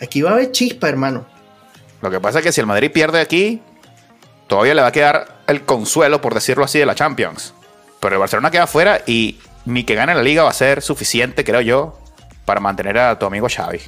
aquí 0.00 0.22
va 0.22 0.30
a 0.30 0.34
haber 0.34 0.52
chispa, 0.52 0.88
hermano. 0.88 1.26
Lo 2.02 2.10
que 2.10 2.20
pasa 2.20 2.38
es 2.38 2.44
que 2.44 2.52
si 2.52 2.60
el 2.60 2.66
Madrid 2.66 2.90
pierde 2.92 3.20
aquí, 3.20 3.60
todavía 4.46 4.74
le 4.74 4.82
va 4.82 4.88
a 4.88 4.92
quedar 4.92 5.42
el 5.46 5.62
consuelo, 5.64 6.20
por 6.20 6.34
decirlo 6.34 6.64
así, 6.64 6.78
de 6.78 6.86
la 6.86 6.94
Champions. 6.94 7.54
Pero 8.00 8.14
el 8.14 8.20
Barcelona 8.20 8.50
queda 8.50 8.66
fuera 8.66 9.02
y 9.06 9.38
ni 9.64 9.84
que 9.84 9.94
gane 9.94 10.14
la 10.14 10.22
liga 10.22 10.42
va 10.42 10.50
a 10.50 10.54
ser 10.54 10.82
suficiente, 10.82 11.44
creo 11.44 11.60
yo, 11.60 11.98
para 12.44 12.60
mantener 12.60 12.98
a 12.98 13.18
tu 13.18 13.26
amigo 13.26 13.48
Xavi. 13.48 13.80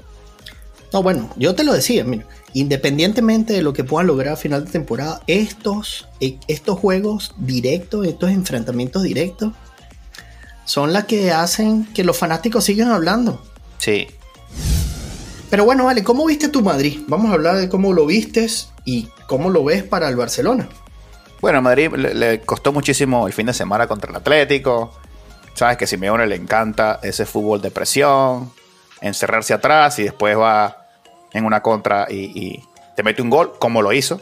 No, 0.92 1.02
bueno, 1.02 1.30
yo 1.36 1.54
te 1.54 1.64
lo 1.64 1.74
decía, 1.74 2.02
mira, 2.04 2.24
independientemente 2.54 3.52
de 3.52 3.62
lo 3.62 3.72
que 3.72 3.84
puedan 3.84 4.06
lograr 4.06 4.34
a 4.34 4.36
final 4.36 4.64
de 4.64 4.70
temporada, 4.70 5.20
estos, 5.26 6.08
eh, 6.20 6.38
estos 6.48 6.78
juegos 6.78 7.34
directos, 7.36 8.06
estos 8.06 8.30
enfrentamientos 8.30 9.02
directos, 9.02 9.52
son 10.64 10.92
las 10.92 11.04
que 11.04 11.30
hacen 11.30 11.86
que 11.92 12.04
los 12.04 12.16
fanáticos 12.16 12.64
sigan 12.64 12.90
hablando. 12.90 13.42
Sí. 13.78 14.08
Pero 15.50 15.64
bueno, 15.64 15.84
vale, 15.84 16.04
¿cómo 16.04 16.26
viste 16.26 16.48
tu 16.48 16.62
Madrid? 16.62 17.00
Vamos 17.06 17.30
a 17.30 17.34
hablar 17.34 17.56
de 17.56 17.68
cómo 17.68 17.92
lo 17.92 18.04
vistes 18.04 18.70
y 18.84 19.08
cómo 19.26 19.48
lo 19.48 19.64
ves 19.64 19.82
para 19.82 20.08
el 20.08 20.16
Barcelona. 20.16 20.68
Bueno, 21.40 21.62
Madrid 21.62 21.90
le, 21.94 22.40
costó 22.40 22.72
muchísimo 22.72 23.26
el 23.26 23.32
fin 23.32 23.46
de 23.46 23.54
semana 23.54 23.86
contra 23.86 24.10
el 24.10 24.16
Atlético. 24.16 24.92
Sabes 25.54 25.76
que 25.76 25.84
a 25.84 25.86
Simeone 25.86 26.26
le 26.26 26.36
encanta 26.36 27.00
ese 27.02 27.24
fútbol 27.24 27.62
de 27.62 27.70
presión, 27.70 28.52
encerrarse 29.00 29.54
atrás 29.54 29.98
y 29.98 30.04
después 30.04 30.36
va 30.36 30.86
en 31.32 31.44
una 31.44 31.62
contra 31.62 32.06
y, 32.10 32.32
y 32.34 32.64
te 32.94 33.02
mete 33.02 33.22
un 33.22 33.30
gol, 33.30 33.54
como 33.58 33.80
lo 33.80 33.92
hizo, 33.92 34.20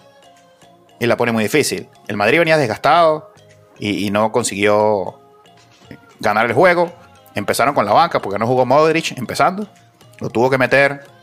y 1.01 1.07
la 1.07 1.17
pone 1.17 1.33
muy 1.33 1.43
difícil. 1.43 1.89
El 2.07 2.17
Madrid 2.17 2.39
venía 2.39 2.57
desgastado 2.57 3.33
y, 3.79 4.07
y 4.07 4.11
no 4.11 4.31
consiguió 4.31 5.19
ganar 6.21 6.47
el 6.47 6.53
juego. 6.53 6.93
Empezaron 7.35 7.75
con 7.75 7.85
la 7.85 7.93
banca 7.93 8.21
porque 8.21 8.39
no 8.39 8.47
jugó 8.47 8.65
Modric 8.65 9.17
empezando. 9.19 9.67
Lo 10.21 10.31
tuvo 10.31 10.49
que 10.51 10.59
meter 10.59 11.16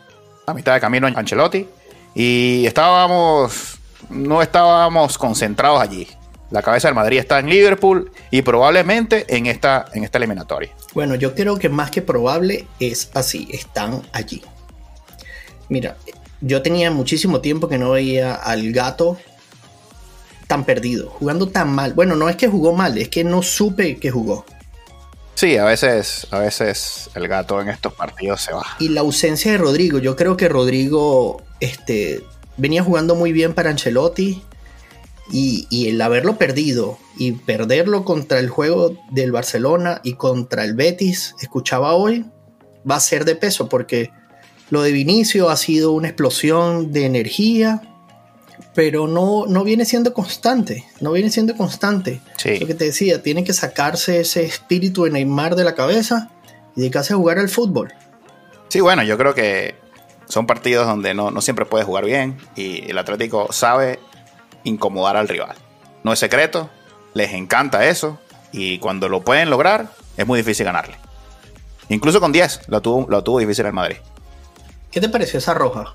a 0.46 0.54
mitad 0.54 0.74
de 0.74 0.80
camino 0.80 1.08
en 1.08 1.18
Ancelotti. 1.18 1.68
Y 2.16 2.66
estábamos, 2.66 3.80
no 4.10 4.42
estábamos 4.42 5.18
concentrados 5.18 5.82
allí. 5.82 6.08
La 6.52 6.62
cabeza 6.62 6.88
del 6.88 6.96
Madrid 6.96 7.18
está 7.18 7.40
en 7.40 7.50
Liverpool 7.50 8.12
y 8.30 8.44
probablemente 8.44 9.26
en 9.36 9.48
esta, 9.48 9.86
en 9.94 10.04
esta 10.04 10.20
eliminatoria. 10.20 10.70
Bueno, 10.94 11.16
yo 11.16 11.34
creo 11.34 11.58
que 11.58 11.68
más 11.68 11.90
que 11.90 12.04
probable 12.04 12.68
es 12.80 13.10
así, 13.16 13.48
están 13.52 14.04
allí. 14.12 14.44
Mira, 15.70 15.98
yo 16.42 16.62
tenía 16.62 16.92
muchísimo 16.92 17.42
tiempo 17.42 17.68
que 17.68 17.80
no 17.80 17.92
veía 17.92 18.36
al 18.36 18.72
gato 18.72 19.18
tan 20.46 20.64
perdido, 20.64 21.10
jugando 21.10 21.48
tan 21.48 21.74
mal. 21.74 21.94
Bueno, 21.94 22.16
no 22.16 22.30
es 22.30 22.36
que 22.36 22.48
jugó 22.48 22.74
mal, 22.74 23.00
es 23.00 23.10
que 23.10 23.24
no 23.24 23.42
supe 23.42 23.98
que 23.98 24.12
jugó. 24.12 24.46
Sí, 25.36 25.58
a 25.58 25.66
veces, 25.66 26.28
a 26.32 26.40
veces 26.40 27.10
el 27.16 27.28
gato 27.28 27.60
en 27.62 27.70
estos 27.70 27.94
partidos 27.94 28.42
se 28.42 28.54
va. 28.54 28.66
Y 28.80 28.90
la 28.90 29.02
ausencia 29.02 29.52
de 29.52 29.58
Rodrigo, 29.58 30.00
yo 30.00 30.16
creo 30.16 30.38
que 30.38 30.48
Rodrigo 30.48 31.42
este, 31.60 32.24
venía 32.58 32.84
jugando 32.84 33.16
muy 33.16 33.32
bien 33.32 33.54
para 33.54 33.70
Ancelotti. 33.70 34.44
Y, 35.32 35.68
y, 35.70 35.88
el 35.88 36.02
haberlo 36.02 36.38
perdido 36.38 36.98
y 37.18 37.32
perderlo 37.32 38.04
contra 38.04 38.40
el 38.40 38.50
juego 38.50 38.98
del 39.10 39.32
Barcelona 39.32 40.02
y 40.04 40.16
contra 40.16 40.66
el 40.66 40.76
Betis, 40.76 41.34
escuchaba 41.42 41.94
hoy, 41.94 42.26
va 42.90 42.98
a 42.98 43.00
ser 43.00 43.24
de 43.24 43.38
peso 43.38 43.70
porque 43.70 44.12
lo 44.70 44.82
de 44.82 44.92
Vinicio 44.92 45.50
ha 45.50 45.56
sido 45.56 45.94
una 45.94 46.10
explosión 46.10 46.92
de 46.92 47.06
energía, 47.06 47.93
pero 48.74 49.08
no, 49.08 49.46
no 49.48 49.64
viene 49.64 49.86
siendo 49.86 50.14
constante, 50.14 50.86
no 51.00 51.12
viene 51.12 51.30
siendo 51.30 51.56
constante. 51.56 52.22
Sí. 52.38 52.60
Lo 52.60 52.68
que 52.68 52.74
te 52.74 52.86
decía, 52.86 53.22
tiene 53.22 53.44
que 53.44 53.54
sacarse 53.54 54.22
ese 54.22 54.44
espíritu 54.44 55.04
de 55.04 55.12
Neymar 55.12 55.56
de 55.56 55.64
la 55.64 55.76
cabeza 55.76 56.32
y 56.76 56.82
dedicarse 56.82 57.14
a 57.14 57.18
jugar 57.18 57.38
al 57.40 57.50
fútbol. 57.50 57.94
Sí, 58.70 58.82
bueno, 58.82 59.04
yo 59.04 59.18
creo 59.18 59.36
que 59.36 59.76
son 60.28 60.48
partidos 60.48 60.88
donde 60.88 61.14
no, 61.14 61.30
no 61.30 61.42
siempre 61.42 61.66
puedes 61.66 61.86
jugar 61.86 62.06
bien 62.06 62.38
y 62.56 62.90
el 62.90 62.98
Atlético 62.98 63.52
sabe 63.52 64.00
incomodar 64.64 65.18
al 65.18 65.28
rival. 65.28 65.56
No 66.04 66.12
es 66.12 66.20
secreto, 66.20 66.70
les 67.14 67.34
encanta 67.34 67.86
eso 67.88 68.20
y 68.52 68.80
cuando 68.80 69.10
lo 69.10 69.22
pueden 69.22 69.50
lograr 69.50 69.90
es 70.18 70.26
muy 70.26 70.40
difícil 70.40 70.66
ganarle. 70.66 70.98
Incluso 71.90 72.20
con 72.20 72.32
10 72.32 72.62
lo 72.68 72.82
tuvo, 72.82 73.06
lo 73.10 73.24
tuvo 73.24 73.40
difícil 73.40 73.66
el 73.68 73.74
Madrid. 73.74 73.98
¿Qué 74.90 75.00
te 75.00 75.10
pareció 75.10 75.38
esa 75.38 75.54
roja? 75.54 75.94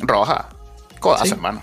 Roja. 0.00 0.48
Codazo, 0.98 1.26
¿Sí? 1.26 1.30
hermano. 1.32 1.62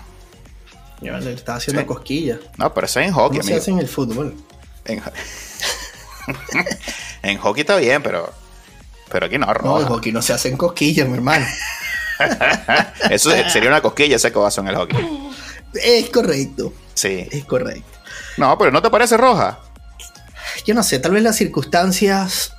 Yo 1.02 1.16
le 1.18 1.32
estaba 1.32 1.58
haciendo 1.58 1.82
Sí. 1.82 1.86
cosquillas. 1.86 2.38
No, 2.56 2.72
pero 2.72 2.86
eso 2.86 3.00
es 3.00 3.08
en 3.08 3.12
hockey, 3.12 3.38
¿Cómo 3.38 3.42
se 3.42 3.48
amigo. 3.54 3.62
hace 3.62 3.70
en 3.72 3.78
el 3.78 3.88
fútbol? 3.88 4.34
En, 4.84 5.02
en 7.22 7.38
hockey 7.38 7.60
está 7.62 7.76
bien, 7.76 8.02
pero, 8.02 8.32
pero 9.10 9.26
aquí 9.26 9.38
no, 9.38 9.46
No, 9.46 9.54
roja. 9.54 9.80
el 9.80 9.86
hockey 9.86 10.12
no 10.12 10.22
se 10.22 10.32
hacen 10.32 10.56
cosquillas, 10.56 11.08
mi 11.08 11.14
hermano. 11.14 11.46
Eso 13.10 13.30
sería 13.48 13.68
una 13.68 13.80
cosquilla 13.80 14.16
ese 14.16 14.32
codazo 14.32 14.60
en 14.60 14.68
el 14.68 14.76
hockey. 14.76 14.98
Es 15.74 16.10
correcto, 16.10 16.72
Sí. 16.94 17.26
es 17.30 17.44
correcto. 17.44 17.88
No, 18.36 18.56
pero 18.58 18.70
¿no 18.70 18.82
te 18.82 18.90
parece 18.90 19.16
roja? 19.16 19.58
Yo 20.66 20.74
no 20.74 20.82
sé, 20.82 20.98
tal 20.98 21.12
vez 21.12 21.22
las 21.22 21.36
circunstancias, 21.36 22.52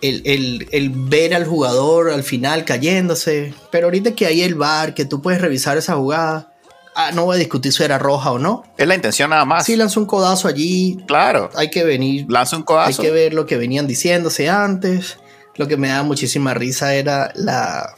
el, 0.00 0.22
el- 0.24 0.68
el 0.72 0.90
ver 0.90 1.34
al 1.34 1.46
jugador 1.46 2.10
al 2.10 2.22
final 2.22 2.64
cayéndose, 2.64 3.52
pero 3.70 3.88
ahorita 3.88 4.12
que 4.14 4.26
hay 4.26 4.42
el 4.42 4.54
bar, 4.54 4.94
que 4.94 5.04
tú 5.04 5.20
puedes 5.20 5.40
revisar 5.40 5.76
esa 5.76 5.94
jugada, 5.96 6.52
ah, 6.96 7.12
no 7.12 7.24
voy 7.26 7.36
a 7.36 7.38
discutir 7.38 7.72
si 7.72 7.84
era 7.84 7.98
roja 7.98 8.32
o 8.32 8.38
no. 8.40 8.64
Es 8.76 8.88
la 8.88 8.94
intención 8.96 9.30
nada 9.30 9.44
más. 9.44 9.64
Si 9.66 9.76
lanzó 9.76 10.00
un 10.00 10.06
codazo 10.06 10.48
allí, 10.48 10.98
Claro. 11.06 11.50
hay 11.54 11.70
que 11.70 11.84
venir, 11.84 12.26
Lanza 12.28 12.56
un 12.56 12.62
hay 12.62 12.66
codazo. 12.66 13.02
que 13.02 13.10
ver 13.12 13.32
lo 13.34 13.46
que 13.46 13.56
venían 13.56 13.86
diciéndose 13.86 14.48
antes. 14.50 15.18
Lo 15.56 15.68
que 15.68 15.76
me 15.76 15.88
daba 15.88 16.02
muchísima 16.02 16.52
risa 16.54 16.94
era 16.94 17.30
la, 17.34 17.94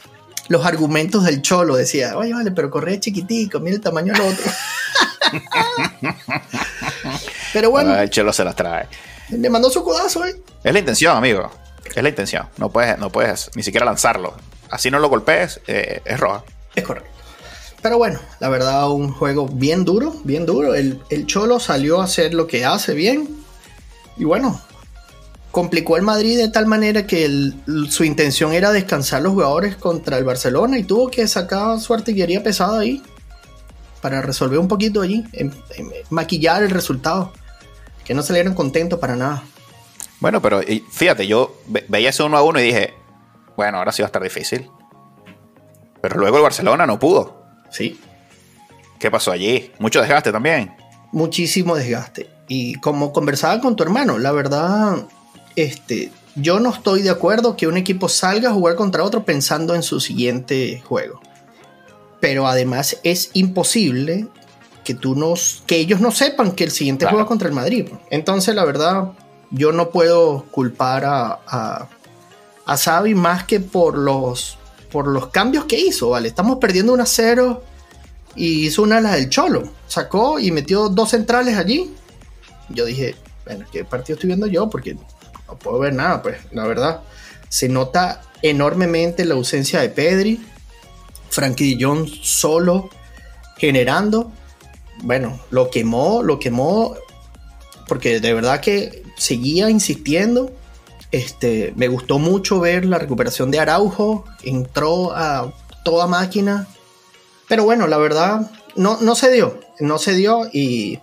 los 0.49 0.64
argumentos 0.67 1.25
del 1.25 1.40
cholo. 1.43 1.75
Decía, 1.76 2.17
oye, 2.17 2.33
vale, 2.35 2.50
pero 2.52 2.71
corre 2.71 3.00
chiquitico, 3.00 3.59
mira 3.61 3.76
el 3.76 3.83
tamaño 3.83 4.12
del 4.12 4.23
otro. 4.23 4.50
pero 7.52 7.71
bueno, 7.71 7.93
Ah, 7.93 8.02
el 8.02 8.11
chelo 8.11 8.33
se 8.33 8.45
las 8.45 8.55
trae. 8.57 8.87
le 9.31 9.50
mandó 9.50 9.71
su 9.71 9.83
codazo, 9.83 10.25
¿eh? 10.25 10.37
Es 10.62 10.73
la 10.73 10.78
intención, 10.78 11.17
amigo. 11.17 11.50
Es 11.95 12.02
la 12.02 12.09
intención. 12.09 12.47
No 12.59 12.71
puedes, 12.71 12.99
no 12.99 13.11
puedes 13.11 13.50
ni 13.55 13.62
siquiera 13.62 13.87
lanzarlo. 13.87 14.35
Así 14.71 14.90
no 14.90 14.99
lo 14.99 15.09
golpees, 15.09 15.61
eh, 15.67 16.02
es 16.05 16.21
roja. 16.21 16.45
Es 16.75 16.85
correcto. 16.85 17.11
Pero 17.88 17.97
bueno, 17.97 18.21
la 18.38 18.50
verdad, 18.50 18.90
un 18.90 19.11
juego 19.14 19.49
bien 19.49 19.87
duro, 19.87 20.12
bien 20.23 20.45
duro. 20.45 20.75
El, 20.75 21.00
el 21.09 21.25
Cholo 21.25 21.59
salió 21.59 22.02
a 22.02 22.04
hacer 22.04 22.35
lo 22.35 22.47
que 22.47 22.66
hace 22.66 22.92
bien. 22.92 23.26
Y 24.18 24.25
bueno, 24.25 24.61
complicó 25.52 25.97
el 25.97 26.02
Madrid 26.02 26.37
de 26.37 26.50
tal 26.50 26.66
manera 26.66 27.07
que 27.07 27.50
su 27.88 28.04
intención 28.04 28.52
era 28.52 28.73
descansar 28.73 29.23
los 29.23 29.33
jugadores 29.33 29.75
contra 29.76 30.18
el 30.18 30.25
Barcelona 30.25 30.76
y 30.78 30.85
tuvo 30.85 31.11
que 31.11 31.26
sacar 31.26 31.80
su 31.80 31.95
artillería 31.95 32.42
pesada 32.42 32.80
ahí 32.80 33.02
para 34.02 34.21
resolver 34.21 34.59
un 34.59 34.68
poquito 34.68 35.00
allí, 35.00 35.25
en- 35.33 35.54
en- 35.75 35.90
maquillar 36.11 36.62
el 36.62 36.68
resultado. 36.71 37.33
Que 38.04 38.12
no 38.12 38.23
salieron 38.23 38.52
contentos 38.52 38.99
para 38.99 39.16
nada. 39.16 39.45
Bueno, 40.21 40.42
pero 40.42 40.61
fíjate, 40.90 41.26
yo 41.26 41.57
ve- 41.68 41.87
veía 41.88 42.11
ese 42.11 42.23
uno 42.23 42.37
a 42.37 42.42
uno 42.42 42.61
y 42.61 42.64
dije, 42.64 42.92
bueno, 43.57 43.78
ahora 43.78 43.92
sí 43.92 44.02
va 44.02 44.07
a 44.07 44.09
estar 44.09 44.23
difícil. 44.23 44.71
Pero 46.02 46.18
luego 46.18 46.37
el 46.37 46.42
Barcelona 46.42 46.87
no 46.87 46.99
pudo. 46.99 47.38
Sí, 47.71 47.99
¿Qué 48.99 49.11
pasó 49.11 49.31
allí? 49.31 49.71
Mucho 49.79 50.01
desgaste 50.01 50.33
también. 50.33 50.75
muchísimo 51.13 51.77
desgaste. 51.77 52.29
Y 52.49 52.75
como 52.77 53.13
conversaba 53.13 53.61
con 53.61 53.77
tu 53.77 53.83
hermano, 53.83 54.19
la 54.19 54.33
verdad, 54.33 55.07
este, 55.57 56.11
yo 56.35 56.61
no 56.61 56.71
estoy 56.71 57.03
de 57.03 57.11
acuerdo 57.11 57.57
que 57.57 57.67
un 57.67 57.77
equipo 57.77 58.09
salga 58.09 58.51
a 58.51 58.53
jugar 58.53 58.75
contra 58.75 59.05
otro 59.05 59.25
pensando 59.25 59.75
en 59.75 59.83
su 59.83 60.01
siguiente 60.01 60.83
juego. 60.85 61.21
Pero 62.21 62.47
además 62.49 62.99
es 63.05 63.31
imposible 63.35 64.27
que 64.85 64.95
tú 64.95 65.15
nos, 65.15 65.63
que 65.67 65.77
ellos 65.77 66.01
no 66.01 66.11
sepan 66.11 66.53
que 66.53 66.65
el 66.65 66.71
siguiente 66.71 67.07
juego 67.07 67.23
es 67.23 67.29
contra 67.29 67.49
el 67.49 67.55
Madrid. 67.55 67.87
Entonces, 68.11 68.55
la 68.55 68.65
verdad, 68.65 69.13
yo 69.51 69.73
no 69.73 69.91
puedo 69.91 70.47
culpar 70.51 71.05
a, 71.05 71.39
a, 71.47 71.89
a 72.67 72.77
Xavi 72.77 73.15
más 73.15 73.45
que 73.45 73.61
por 73.61 73.97
los, 73.97 74.58
por 74.90 75.07
los 75.09 75.28
cambios 75.28 75.64
que 75.64 75.78
hizo, 75.78 76.11
¿vale? 76.11 76.28
Estamos 76.28 76.59
perdiendo 76.59 76.92
un 76.92 77.00
a 77.00 77.07
0 77.07 77.62
y 78.35 78.66
hizo 78.66 78.83
una 78.83 78.97
de 78.97 79.02
las 79.02 79.12
del 79.12 79.28
Cholo. 79.28 79.71
Sacó 79.87 80.38
y 80.38 80.50
metió 80.50 80.88
dos 80.88 81.11
centrales 81.11 81.57
allí. 81.57 81.90
Yo 82.68 82.85
dije, 82.85 83.16
bueno, 83.45 83.66
¿qué 83.73 83.85
partido 83.85 84.14
estoy 84.14 84.28
viendo 84.28 84.47
yo? 84.47 84.68
Porque 84.71 84.95
no 84.95 85.59
puedo 85.59 85.78
ver 85.78 85.95
nada, 85.95 86.23
pues, 86.23 86.37
la 86.52 86.66
verdad. 86.66 87.00
Se 87.49 87.68
nota 87.68 88.23
enormemente 88.42 89.25
la 89.25 89.35
ausencia 89.35 89.80
de 89.80 89.88
Pedri. 89.88 90.40
Frankie 91.30 91.78
Jong 91.80 92.09
solo 92.23 92.90
generando. 93.57 94.33
Bueno, 95.02 95.40
lo 95.50 95.71
quemó, 95.71 96.23
lo 96.23 96.38
quemó. 96.38 96.95
Porque 97.87 98.21
de 98.21 98.35
verdad 98.35 98.61
que 98.61 99.02
seguía 99.16 99.71
insistiendo. 99.71 100.52
Este, 101.11 101.73
me 101.77 101.88
gustó 101.88 102.19
mucho 102.19 102.61
ver 102.61 102.85
la 102.85 102.99
recuperación 102.99 103.50
de 103.50 103.59
Araujo. 103.61 104.25
Entró 104.43 105.12
a 105.17 105.53
toda 105.85 106.07
máquina. 106.07 106.67
Pero 107.49 107.65
bueno, 107.65 107.87
la 107.87 107.97
verdad, 107.97 108.50
no, 108.77 108.99
no 109.00 109.15
se 109.15 109.31
dio. 109.31 109.59
No 109.81 109.99
se 109.99 110.15
dio 110.15 110.49
y 110.53 110.99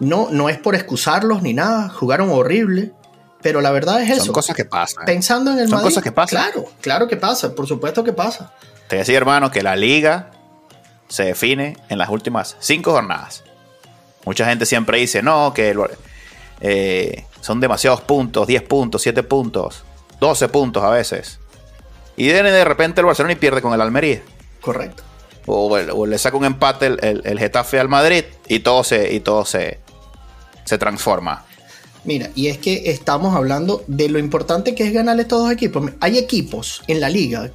no, 0.00 0.28
no 0.30 0.48
es 0.48 0.58
por 0.58 0.74
excusarlos 0.74 1.42
ni 1.42 1.54
nada. 1.54 1.88
Jugaron 1.88 2.30
horrible. 2.30 2.92
Pero 3.40 3.60
la 3.60 3.70
verdad 3.70 4.02
es 4.02 4.10
eso. 4.10 4.24
Son 4.24 4.34
cosas 4.34 4.56
que 4.56 4.64
pasan. 4.64 5.04
Pensando 5.04 5.52
en 5.52 5.60
el 5.60 5.68
Son 5.68 5.76
Madrid, 5.76 5.90
cosas 5.90 6.02
que 6.02 6.10
pasan. 6.10 6.42
Claro, 6.42 6.64
claro 6.80 7.06
que 7.06 7.16
pasa. 7.16 7.54
Por 7.54 7.68
supuesto 7.68 8.02
que 8.02 8.12
pasa. 8.12 8.52
Te 8.88 8.96
decía, 8.96 9.16
hermano, 9.16 9.52
que 9.52 9.62
la 9.62 9.76
liga 9.76 10.32
se 11.08 11.22
define 11.24 11.76
en 11.88 11.98
las 11.98 12.08
últimas 12.08 12.56
cinco 12.58 12.90
jornadas. 12.92 13.44
Mucha 14.24 14.44
gente 14.46 14.66
siempre 14.66 14.98
dice, 14.98 15.22
no, 15.22 15.54
que 15.54 15.70
el- 15.70 15.78
eh, 16.60 17.24
son 17.40 17.60
demasiados 17.60 18.00
puntos, 18.00 18.46
10 18.46 18.62
puntos, 18.62 19.02
7 19.02 19.22
puntos, 19.22 19.84
12 20.20 20.48
puntos 20.48 20.82
a 20.84 20.90
veces. 20.90 21.38
Y 22.16 22.24
viene 22.24 22.50
de 22.50 22.64
repente 22.64 23.00
el 23.00 23.06
Barcelona 23.06 23.32
y 23.32 23.36
pierde 23.36 23.62
con 23.62 23.72
el 23.72 23.80
Almería. 23.80 24.22
Correcto. 24.60 25.02
O, 25.46 25.76
el- 25.78 25.90
o 25.90 26.04
le 26.04 26.18
saca 26.18 26.36
un 26.36 26.44
empate 26.44 26.86
el, 26.86 26.98
el- 27.02 27.22
el 27.24 27.38
Getafe 27.38 27.78
al 27.78 27.88
Madrid 27.88 28.24
y 28.48 28.58
todo 28.60 28.82
se, 28.84 29.14
y 29.14 29.20
todo 29.20 29.44
se, 29.44 29.78
se 30.64 30.78
transforma. 30.78 31.44
Mira, 32.04 32.30
y 32.34 32.48
es 32.48 32.58
que 32.58 32.90
estamos 32.90 33.34
hablando 33.34 33.82
de 33.86 34.08
lo 34.08 34.18
importante 34.18 34.74
que 34.74 34.84
es 34.86 34.92
ganarle 34.92 35.22
a 35.22 35.24
estos 35.24 35.42
dos 35.42 35.52
equipos. 35.52 35.90
Hay 36.00 36.18
equipos 36.18 36.82
en 36.86 37.00
la 37.00 37.08
liga 37.08 37.50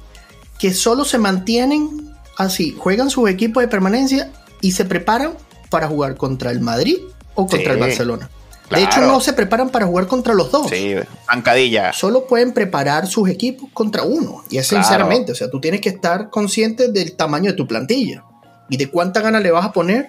que 0.58 0.72
solo 0.72 1.04
se 1.04 1.18
mantienen 1.18 2.14
así, 2.38 2.74
juegan 2.78 3.10
sus 3.10 3.28
equipos 3.28 3.62
de 3.62 3.68
permanencia 3.68 4.30
y 4.60 4.72
se 4.72 4.84
preparan 4.84 5.34
para 5.70 5.88
jugar 5.88 6.16
contra 6.16 6.50
el 6.50 6.60
Madrid 6.60 6.98
o 7.34 7.46
contra 7.46 7.58
Sí, 7.58 7.64
el 7.70 7.78
Barcelona. 7.78 8.30
Claro. 8.68 8.84
De 8.84 8.90
hecho, 8.90 9.00
no 9.02 9.20
se 9.20 9.32
preparan 9.32 9.70
para 9.70 9.86
jugar 9.86 10.06
contra 10.06 10.34
los 10.34 10.50
dos. 10.50 10.68
Sí, 10.70 10.94
zancadilla. 11.26 11.92
Solo 11.92 12.26
pueden 12.26 12.52
preparar 12.52 13.06
sus 13.06 13.28
equipos 13.28 13.68
contra 13.72 14.02
uno. 14.02 14.44
Y 14.50 14.58
es 14.58 14.68
Claro. 14.68 14.84
sinceramente, 14.84 15.32
o 15.32 15.34
sea, 15.34 15.50
tú 15.50 15.60
tienes 15.60 15.80
que 15.80 15.88
estar 15.90 16.30
consciente 16.30 16.88
del 16.90 17.12
tamaño 17.16 17.50
de 17.50 17.56
tu 17.56 17.66
plantilla 17.66 18.24
y 18.68 18.76
de 18.76 18.88
cuánta 18.90 19.20
gana 19.20 19.40
le 19.40 19.50
vas 19.50 19.64
a 19.66 19.72
poner. 19.72 20.08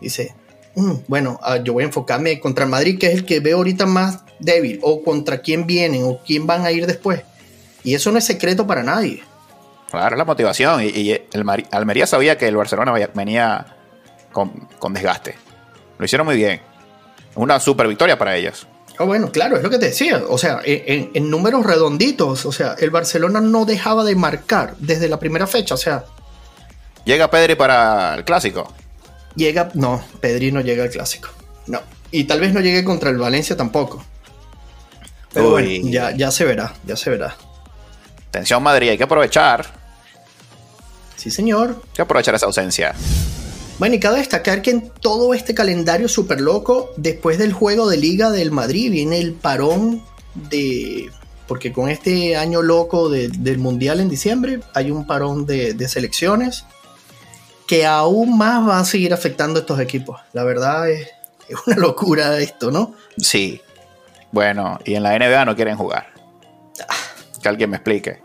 Dice, 0.00 0.34
"Mm, 0.74 0.92
bueno, 1.08 1.38
ah, 1.42 1.56
yo 1.58 1.72
voy 1.72 1.82
a 1.84 1.86
enfocarme 1.86 2.38
contra 2.40 2.64
el 2.64 2.70
Madrid, 2.70 2.98
que 2.98 3.06
es 3.08 3.14
el 3.14 3.24
que 3.24 3.40
veo 3.40 3.56
ahorita 3.58 3.86
más 3.86 4.20
débil, 4.38 4.78
o 4.82 5.02
contra 5.02 5.38
quién 5.38 5.66
vienen, 5.66 6.04
o 6.04 6.18
quién 6.24 6.46
van 6.46 6.64
a 6.66 6.70
ir 6.72 6.86
después. 6.86 7.22
Y 7.82 7.94
eso 7.94 8.12
no 8.12 8.18
es 8.18 8.24
secreto 8.24 8.66
para 8.66 8.82
nadie. 8.82 9.22
Claro, 9.90 10.16
la 10.16 10.24
motivación. 10.24 10.82
Y, 10.82 10.88
y 10.88 11.12
el 11.32 11.44
Mari- 11.44 11.66
Almería 11.70 12.06
sabía 12.06 12.36
que 12.36 12.48
el 12.48 12.56
Barcelona 12.56 12.92
venía 13.14 13.66
con, 14.32 14.50
con 14.78 14.92
desgaste. 14.92 15.36
Lo 15.98 16.04
hicieron 16.04 16.26
muy 16.26 16.36
bien. 16.36 16.60
Una 17.36 17.60
super 17.60 17.86
victoria 17.86 18.18
para 18.18 18.34
ellos. 18.36 18.66
Ah, 18.98 19.04
bueno, 19.04 19.30
claro, 19.30 19.56
es 19.56 19.62
lo 19.62 19.70
que 19.70 19.78
te 19.78 19.86
decía. 19.86 20.22
O 20.28 20.38
sea, 20.38 20.60
en 20.64 21.30
números 21.30 21.64
redonditos, 21.66 22.46
o 22.46 22.52
sea, 22.52 22.74
el 22.78 22.90
Barcelona 22.90 23.40
no 23.40 23.64
dejaba 23.66 24.04
de 24.04 24.16
marcar 24.16 24.74
desde 24.78 25.08
la 25.08 25.18
primera 25.18 25.46
fecha. 25.46 25.74
O 25.74 25.78
sea, 25.78 26.04
Llega 27.04 27.30
Pedri 27.30 27.54
para 27.54 28.14
el 28.16 28.24
clásico. 28.24 28.72
llega. 29.36 29.70
No, 29.74 30.02
Pedri 30.20 30.50
no 30.50 30.60
llega 30.60 30.82
al 30.82 30.90
clásico. 30.90 31.28
No. 31.66 31.80
Y 32.10 32.24
tal 32.24 32.40
vez 32.40 32.52
no 32.52 32.60
llegue 32.60 32.82
contra 32.84 33.10
el 33.10 33.18
Valencia 33.18 33.56
tampoco. 33.56 34.02
Pero 35.32 35.52
Uy. 35.54 35.78
bueno, 35.80 35.88
ya, 35.92 36.10
ya 36.12 36.30
se 36.30 36.44
verá, 36.44 36.72
ya 36.84 36.96
se 36.96 37.10
verá. 37.10 37.36
Atención 38.28 38.62
Madrid, 38.62 38.88
hay 38.90 38.96
que 38.98 39.04
aprovechar. 39.04 39.66
Sí, 41.16 41.30
señor. 41.30 41.80
Hay 41.84 41.92
que 41.94 42.02
aprovechar 42.02 42.34
esa 42.34 42.46
ausencia. 42.46 42.94
Bueno, 43.78 43.94
y 43.96 44.00
cabe 44.00 44.18
destacar 44.18 44.62
que 44.62 44.70
en 44.70 44.90
todo 44.90 45.34
este 45.34 45.54
calendario 45.54 46.08
súper 46.08 46.40
loco, 46.40 46.90
después 46.96 47.36
del 47.38 47.52
juego 47.52 47.88
de 47.88 47.98
Liga 47.98 48.30
del 48.30 48.50
Madrid, 48.50 48.90
viene 48.90 49.18
el 49.18 49.34
parón 49.34 50.02
de. 50.34 51.10
Porque 51.46 51.72
con 51.72 51.88
este 51.90 52.36
año 52.36 52.62
loco 52.62 53.08
de- 53.08 53.28
del 53.28 53.58
Mundial 53.58 54.00
en 54.00 54.08
diciembre, 54.08 54.60
hay 54.74 54.90
un 54.90 55.06
parón 55.06 55.46
de, 55.46 55.74
de 55.74 55.88
selecciones 55.88 56.64
que 57.68 57.84
aún 57.86 58.36
más 58.38 58.66
va 58.66 58.80
a 58.80 58.84
seguir 58.84 59.12
afectando 59.12 59.58
a 59.58 59.60
estos 59.60 59.78
equipos. 59.78 60.20
La 60.32 60.42
verdad 60.44 60.90
es, 60.90 61.08
es 61.48 61.56
una 61.66 61.76
locura 61.76 62.38
esto, 62.38 62.70
¿no? 62.70 62.94
Sí. 63.18 63.60
Bueno, 64.32 64.78
y 64.84 64.94
en 64.94 65.02
la 65.02 65.16
NBA 65.18 65.44
no 65.44 65.54
quieren 65.54 65.76
jugar. 65.76 66.08
Que 67.42 67.48
alguien 67.48 67.70
me 67.70 67.76
explique. 67.76 68.20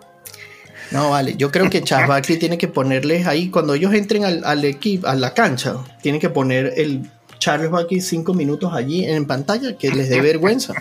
No, 0.91 1.09
vale. 1.11 1.35
Yo 1.37 1.51
creo 1.51 1.69
que 1.69 1.81
Charles 1.83 2.09
Barkley 2.09 2.37
tiene 2.37 2.57
que 2.57 2.67
ponerles 2.67 3.25
ahí, 3.27 3.49
cuando 3.49 3.73
ellos 3.73 3.93
entren 3.93 4.25
al, 4.25 4.43
al 4.45 4.65
equipo, 4.65 5.07
a 5.07 5.15
la 5.15 5.33
cancha, 5.33 5.75
tienen 6.01 6.19
que 6.19 6.29
poner 6.29 6.73
el 6.77 7.09
Charles 7.39 7.71
Barkley 7.71 8.01
cinco 8.01 8.33
minutos 8.33 8.73
allí 8.73 9.05
en 9.05 9.25
pantalla, 9.25 9.77
que 9.77 9.89
les 9.91 10.09
dé 10.09 10.19
vergüenza. 10.21 10.73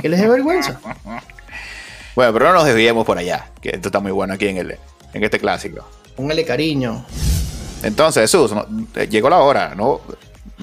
Que 0.00 0.08
les 0.08 0.20
dé 0.20 0.28
vergüenza. 0.28 0.80
Bueno, 2.14 2.32
pero 2.32 2.46
no 2.46 2.54
nos 2.54 2.64
desviemos 2.66 3.06
por 3.06 3.16
allá. 3.18 3.46
Que 3.60 3.70
esto 3.70 3.88
está 3.88 4.00
muy 4.00 4.10
bueno 4.12 4.34
aquí 4.34 4.48
en, 4.48 4.58
el, 4.58 4.76
en 5.14 5.24
este 5.24 5.38
clásico. 5.38 5.86
Póngale 6.16 6.44
cariño. 6.44 7.04
Entonces, 7.82 8.22
Jesús, 8.22 8.52
no- 8.52 8.66
eh, 8.96 9.08
llegó 9.10 9.30
la 9.30 9.38
hora, 9.38 9.74
¿no? 9.74 10.00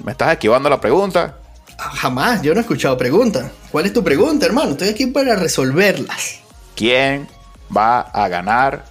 Me 0.03 0.11
estás 0.11 0.31
esquivando 0.33 0.69
la 0.69 0.79
pregunta. 0.79 1.37
Jamás, 1.77 2.41
yo 2.41 2.53
no 2.53 2.59
he 2.59 2.61
escuchado 2.61 2.97
preguntas. 2.97 3.49
¿Cuál 3.71 3.85
es 3.85 3.93
tu 3.93 4.03
pregunta, 4.03 4.45
hermano? 4.45 4.71
Estoy 4.71 4.89
aquí 4.89 5.07
para 5.07 5.35
resolverlas. 5.35 6.39
¿Quién 6.75 7.27
va 7.75 8.01
a 8.01 8.27
ganar 8.27 8.85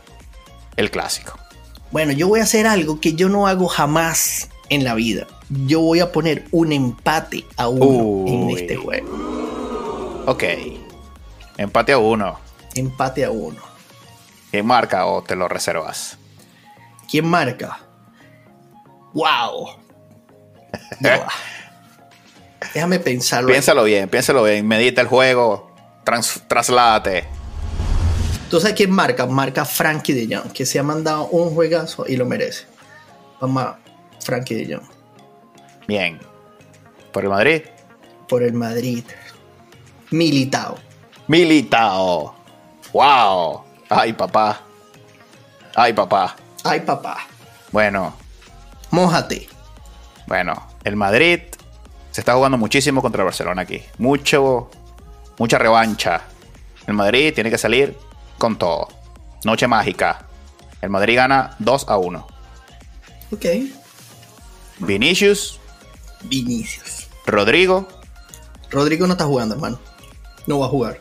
el 0.77 0.91
clásico? 0.91 1.39
Bueno, 1.91 2.13
yo 2.13 2.29
voy 2.29 2.41
a 2.41 2.43
hacer 2.43 2.67
algo 2.67 3.01
que 3.01 3.15
yo 3.15 3.29
no 3.29 3.47
hago 3.47 3.67
jamás 3.67 4.49
en 4.69 4.85
la 4.85 4.95
vida. 4.95 5.27
Yo 5.49 5.81
voy 5.81 6.01
a 6.01 6.13
poner 6.13 6.45
un 6.51 6.73
empate 6.73 7.45
a 7.57 7.69
uno 7.69 8.27
en 8.27 8.51
este 8.51 8.77
juego. 8.77 10.25
Ok. 10.27 10.45
Empate 11.57 11.93
a 11.93 11.99
uno. 11.99 12.39
Empate 12.75 13.25
a 13.25 13.31
uno. 13.31 13.61
¿Quién 14.51 14.67
marca 14.67 15.07
o 15.07 15.23
te 15.23 15.37
lo 15.37 15.49
reservas? 15.49 16.19
¿Quién 17.11 17.27
marca? 17.27 17.81
¡Wow! 19.15 19.71
Déjame 22.75 22.99
pensarlo. 22.99 23.49
Piénsalo 23.49 23.85
bien, 23.85 24.09
piénsalo 24.09 24.45
bien. 24.45 24.67
Medita 24.67 25.01
el 25.01 25.07
juego. 25.07 25.75
Trans, 26.05 26.43
trasládate. 26.47 27.38
¿Tú 28.51 28.61
sabes 28.61 28.77
quién 28.77 28.91
marca? 28.91 29.27
Marca 29.27 29.65
Frankie 29.65 30.15
de 30.15 30.35
Jong, 30.37 30.53
que 30.53 30.65
se 30.65 30.79
ha 30.79 30.83
mandado 30.83 31.27
un 31.27 31.51
juegazo 31.55 32.07
y 32.09 32.17
lo 32.17 32.25
merece. 32.25 32.65
Vamos 33.41 33.63
a 33.63 33.79
Frankie 34.21 34.55
de 34.55 34.75
Jong. 34.75 34.87
Bien. 35.87 36.19
¿Por 37.13 37.25
el 37.25 37.31
Madrid? 37.31 37.63
Por 38.27 38.43
el 38.43 38.55
Madrid. 38.55 39.05
Militao. 40.11 40.77
Militao. 41.27 42.35
¡Wow! 42.93 43.65
¡Ay, 43.91 44.15
papá! 44.15 44.63
¡Ay, 45.75 45.93
papá! 45.93 46.37
Ay, 46.65 46.81
papá. 46.81 47.19
Bueno, 47.71 48.15
Mójate. 48.91 49.47
bueno. 50.27 50.55
El 50.85 50.97
Madrid 50.97 51.41
se 52.11 52.23
está 52.23 52.35
jugando 52.35 52.57
muchísimo 52.57 53.03
contra 53.03 53.23
el 53.23 53.27
Barcelona 53.27 53.63
aquí. 53.63 53.83
Mucho, 53.99 54.71
mucha 55.39 55.59
revancha. 55.59 56.23
El 56.87 56.95
Madrid 56.95 57.35
tiene 57.35 57.51
que 57.51 57.59
salir 57.59 57.95
con 58.39 58.57
todo. 58.59 58.89
Noche 59.45 59.67
mágica. 59.67 60.27
El 60.81 60.91
Madrid 60.91 61.17
gana 61.17 61.57
2 61.59 61.87
a 61.89 61.99
1. 61.99 62.27
Ok. 63.33 63.45
Vinicius, 64.79 65.59
Vinicius. 66.23 67.09
Rodrigo, 67.27 67.87
Rodrigo 68.71 69.07
no 69.07 69.13
está 69.15 69.25
jugando, 69.27 69.55
hermano. 69.55 69.79
No 70.47 70.61
va 70.61 70.67
a 70.67 70.71
jugar. 70.71 71.01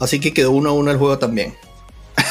Así 0.00 0.18
que 0.20 0.34
quedó 0.34 0.50
uno 0.50 0.70
a 0.70 0.72
uno 0.72 0.90
el 0.90 0.98
juego 0.98 1.18
también. 1.18 1.54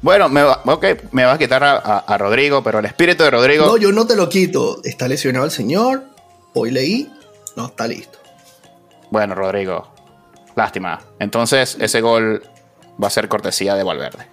Bueno, 0.00 0.28
me 0.28 0.42
va, 0.42 0.62
ok, 0.64 0.84
me 1.10 1.24
va 1.24 1.32
a 1.32 1.38
quitar 1.38 1.62
a, 1.64 1.72
a- 1.76 1.98
a 1.98 2.18
Rodrigo, 2.18 2.62
pero 2.62 2.78
el 2.78 2.84
espíritu 2.84 3.24
de 3.24 3.30
Rodrigo. 3.32 3.66
No, 3.66 3.76
yo 3.76 3.90
no 3.90 4.06
te 4.06 4.14
lo 4.14 4.28
quito. 4.28 4.80
Está 4.84 5.08
lesionado 5.08 5.44
el 5.44 5.50
señor. 5.50 6.04
Hoy 6.54 6.70
leí. 6.70 7.12
No 7.56 7.66
está 7.66 7.88
listo. 7.88 8.17
Bueno, 9.10 9.34
Rodrigo, 9.34 9.92
lástima. 10.56 11.00
Entonces, 11.18 11.76
ese 11.80 12.00
gol 12.00 12.42
va 13.02 13.06
a 13.08 13.10
ser 13.10 13.28
cortesía 13.28 13.74
de 13.74 13.82
Valverde. 13.82 14.26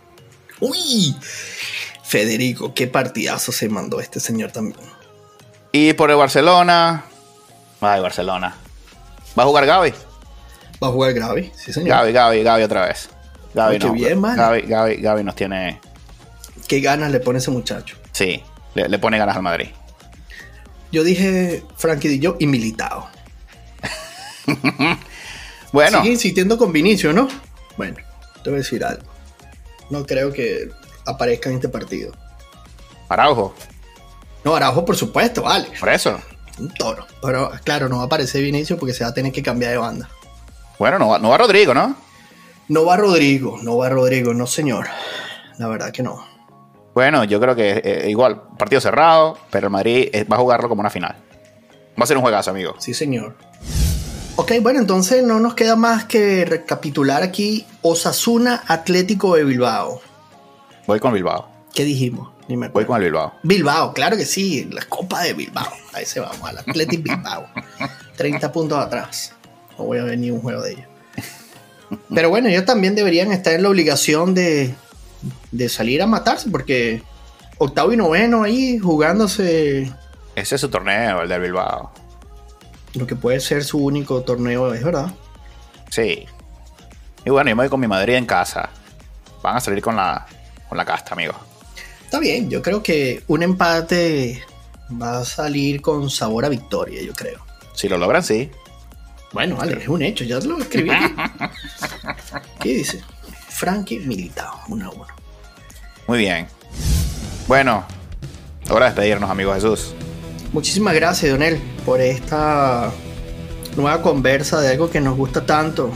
¡Uy! 0.59 1.15
Federico, 2.03 2.73
qué 2.73 2.87
partidazo 2.87 3.51
se 3.51 3.67
mandó 3.69 3.99
este 3.99 4.19
señor 4.19 4.51
también. 4.51 4.79
Y 5.71 5.93
por 5.93 6.11
el 6.11 6.17
Barcelona. 6.17 7.03
Ay, 7.81 8.01
Barcelona. 8.01 8.55
¿Va 9.37 9.43
a 9.43 9.45
jugar 9.45 9.65
Gaby? 9.65 9.93
Va 10.81 10.87
a 10.87 10.91
jugar 10.91 11.13
Gaby, 11.13 11.51
sí, 11.55 11.73
señor. 11.73 11.89
Gaby, 11.89 12.11
Gaby, 12.13 12.43
Gaby 12.43 12.63
otra 12.63 12.85
vez. 12.87 13.09
Gaby 13.53 13.73
Ay, 13.73 13.79
qué 13.79 13.87
no. 13.87 13.93
bien. 13.93 14.21
Gaby, 14.21 14.61
Gaby, 14.61 14.95
Gaby 14.97 15.23
nos 15.23 15.35
tiene. 15.35 15.79
Qué 16.67 16.79
ganas 16.79 17.11
le 17.11 17.19
pone 17.19 17.39
ese 17.39 17.51
muchacho. 17.51 17.97
Sí, 18.11 18.41
le, 18.75 18.87
le 18.87 18.99
pone 18.99 19.17
ganas 19.17 19.35
al 19.35 19.41
Madrid. 19.43 19.67
Yo 20.91 21.03
dije 21.03 21.63
Frankie 21.75 22.19
Jong 22.23 22.37
y 22.39 22.47
Militao. 22.47 23.09
Bueno, 25.71 25.99
Sigue 26.01 26.13
insistiendo 26.13 26.57
con 26.57 26.71
Vinicio, 26.71 27.11
¿no? 27.11 27.27
Bueno, 27.75 27.97
te 28.43 28.49
voy 28.49 28.59
a 28.59 28.61
decir 28.61 28.83
algo. 28.85 29.03
No 29.89 30.05
creo 30.05 30.31
que 30.31 30.69
aparezca 31.05 31.49
en 31.49 31.55
este 31.55 31.67
partido. 31.69 32.13
Araujo, 33.09 33.53
No, 34.45 34.55
Araujo, 34.55 34.85
por 34.85 34.95
supuesto, 34.95 35.41
vale. 35.43 35.67
por 35.79 35.89
eso. 35.89 36.17
Un 36.59 36.69
toro. 36.73 37.05
Pero 37.21 37.51
claro, 37.65 37.89
no 37.89 37.97
va 37.97 38.03
a 38.03 38.05
aparecer 38.05 38.41
Vinicio 38.41 38.77
porque 38.77 38.93
se 38.93 39.03
va 39.03 39.09
a 39.09 39.13
tener 39.13 39.33
que 39.33 39.43
cambiar 39.43 39.71
de 39.71 39.77
banda. 39.77 40.09
Bueno, 40.79 40.97
no, 40.97 41.09
va- 41.09 41.19
no 41.19 41.29
va 41.29 41.37
Rodrigo, 41.37 41.73
¿no? 41.73 41.95
No 42.69 42.85
va 42.85 42.95
Rodrigo, 42.95 43.59
no 43.61 43.75
va 43.77 43.89
Rodrigo, 43.89 44.33
no 44.33 44.47
señor. 44.47 44.87
La 45.57 45.67
verdad 45.67 45.91
que 45.91 46.03
no. 46.03 46.25
Bueno, 46.93 47.25
yo 47.25 47.39
creo 47.41 47.55
que 47.55 47.81
eh, 47.83 48.09
igual, 48.09 48.41
partido 48.57 48.79
cerrado, 48.79 49.37
pero 49.49 49.67
el 49.67 49.71
Madrid 49.71 50.07
eh, 50.13 50.23
va 50.23 50.37
a 50.37 50.39
jugarlo 50.39 50.69
como 50.69 50.79
una 50.79 50.89
final. 50.89 51.15
Va 51.99 52.03
a 52.03 52.07
ser 52.07 52.15
un 52.15 52.23
juegazo, 52.23 52.51
amigo. 52.51 52.75
Sí, 52.79 52.93
señor. 52.93 53.35
Ok, 54.37 54.51
bueno, 54.61 54.79
entonces 54.79 55.23
no 55.23 55.39
nos 55.39 55.53
queda 55.53 55.77
más 55.77 56.03
que 56.03 56.43
recapitular 56.43 57.23
aquí 57.23 57.65
Osasuna 57.81 58.63
Atlético 58.67 59.35
de 59.35 59.45
Bilbao. 59.45 60.01
Voy 60.85 60.99
con 60.99 61.13
Bilbao. 61.13 61.49
¿Qué 61.73 61.85
dijimos? 61.85 62.31
Ni 62.49 62.57
me 62.57 62.67
Voy 62.67 62.85
con 62.85 62.97
el 62.97 63.03
Bilbao. 63.03 63.33
Bilbao, 63.43 63.93
claro 63.93 64.17
que 64.17 64.25
sí, 64.25 64.67
la 64.71 64.81
Copa 64.83 65.23
de 65.23 65.33
Bilbao. 65.33 65.71
Ahí 65.93 66.05
se 66.05 66.19
vamos, 66.19 66.47
al 66.49 66.57
Athletic 66.57 67.01
Bilbao. 67.01 67.47
30 68.17 68.51
puntos 68.51 68.77
atrás. 68.77 69.33
No 69.77 69.85
voy 69.85 69.99
a 69.99 70.03
ver 70.03 70.19
ni 70.19 70.31
un 70.31 70.41
juego 70.41 70.61
de 70.61 70.73
ellos. 70.73 70.87
Pero 72.13 72.29
bueno, 72.29 72.49
ellos 72.49 72.65
también 72.65 72.93
deberían 72.93 73.31
estar 73.31 73.53
en 73.53 73.63
la 73.63 73.69
obligación 73.69 74.33
de, 74.33 74.75
de 75.51 75.69
salir 75.69 76.01
a 76.01 76.07
matarse, 76.07 76.49
porque 76.49 77.01
octavo 77.57 77.93
y 77.93 77.97
noveno 77.97 78.43
ahí 78.43 78.79
jugándose 78.79 79.93
Ese 80.35 80.55
es 80.55 80.61
su 80.61 80.69
torneo, 80.69 81.21
el 81.21 81.29
del 81.29 81.41
Bilbao. 81.41 81.91
Lo 82.95 83.05
que 83.05 83.15
puede 83.15 83.39
ser 83.39 83.63
su 83.63 83.79
único 83.79 84.21
torneo, 84.21 84.73
es 84.73 84.83
verdad. 84.83 85.13
Sí. 85.89 86.25
Y 87.25 87.29
bueno, 87.29 87.49
yo 87.49 87.55
me 87.55 87.63
voy 87.63 87.69
con 87.69 87.79
mi 87.79 87.87
Madrid 87.87 88.15
en 88.15 88.25
casa. 88.25 88.69
Van 89.41 89.57
a 89.57 89.59
salir 89.59 89.81
con 89.81 89.95
la, 89.95 90.25
con 90.67 90.77
la 90.77 90.85
casta, 90.85 91.13
amigo. 91.13 91.33
Está 92.03 92.19
bien, 92.19 92.49
yo 92.49 92.61
creo 92.61 92.81
que 92.81 93.23
un 93.27 93.43
empate 93.43 94.43
va 95.01 95.19
a 95.19 95.25
salir 95.25 95.81
con 95.81 96.09
sabor 96.09 96.45
a 96.45 96.49
victoria, 96.49 97.01
yo 97.01 97.13
creo. 97.13 97.45
Si 97.73 97.89
lo 97.89 97.97
logran, 97.97 98.23
sí. 98.23 98.49
Bueno, 99.33 99.57
vale, 99.57 99.81
es 99.81 99.87
un 99.87 100.01
hecho, 100.01 100.23
ya 100.23 100.39
lo 100.39 100.57
escribí. 100.59 100.91
¿Qué 102.61 102.69
dice? 102.69 103.03
Frankie 103.49 103.99
Militao, 103.99 104.61
1 104.69 104.85
a 104.85 104.89
1. 104.89 105.07
Muy 106.07 106.19
bien. 106.19 106.47
Bueno, 107.47 107.85
hora 108.69 108.85
de 108.85 108.91
despedirnos, 108.91 109.29
amigo 109.29 109.53
Jesús. 109.53 109.93
Muchísimas 110.53 110.93
gracias, 110.93 111.31
Donel, 111.31 111.59
por 111.85 112.01
esta 112.01 112.91
nueva 113.75 114.01
conversa 114.01 114.59
de 114.61 114.69
algo 114.69 114.89
que 114.89 115.01
nos 115.01 115.15
gusta 115.17 115.45
tanto. 115.45 115.91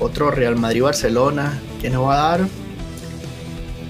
Otro 0.00 0.30
Real 0.30 0.56
Madrid-Barcelona 0.56 1.60
que 1.80 1.88
nos 1.90 2.06
va 2.08 2.14
a 2.14 2.28
dar 2.38 2.48